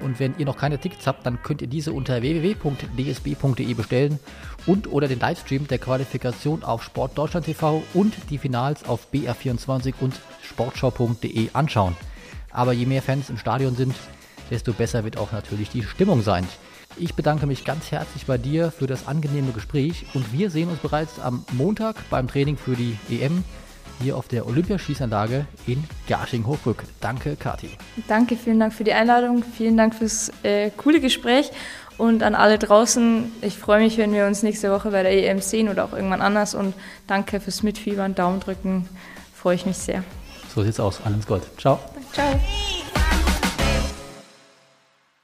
[0.01, 4.19] Und wenn ihr noch keine Tickets habt, dann könnt ihr diese unter www.dsb.de bestellen
[4.65, 10.19] und oder den Livestream der Qualifikation auf Sportdeutschland TV und die Finals auf BR24 und
[10.41, 11.95] sportschau.de anschauen.
[12.51, 13.95] Aber je mehr Fans im Stadion sind,
[14.49, 16.47] desto besser wird auch natürlich die Stimmung sein.
[16.97, 20.79] Ich bedanke mich ganz herzlich bei dir für das angenehme Gespräch und wir sehen uns
[20.79, 23.43] bereits am Montag beim Training für die EM
[24.01, 26.83] hier auf der Olympiaschießanlage in Garching-Hochbrück.
[26.99, 27.69] Danke, Kathi.
[28.07, 31.51] Danke, vielen Dank für die Einladung, vielen Dank fürs äh, coole Gespräch
[31.97, 33.31] und an alle draußen.
[33.41, 36.21] Ich freue mich, wenn wir uns nächste Woche bei der EM sehen oder auch irgendwann
[36.21, 36.73] anders und
[37.07, 38.89] danke fürs Mitfiebern, Daumen drücken,
[39.33, 40.03] freue ich mich sehr.
[40.53, 40.99] So sieht's aus.
[41.03, 41.43] Alles Gold.
[41.57, 41.79] Ciao.
[42.13, 42.39] Ciao.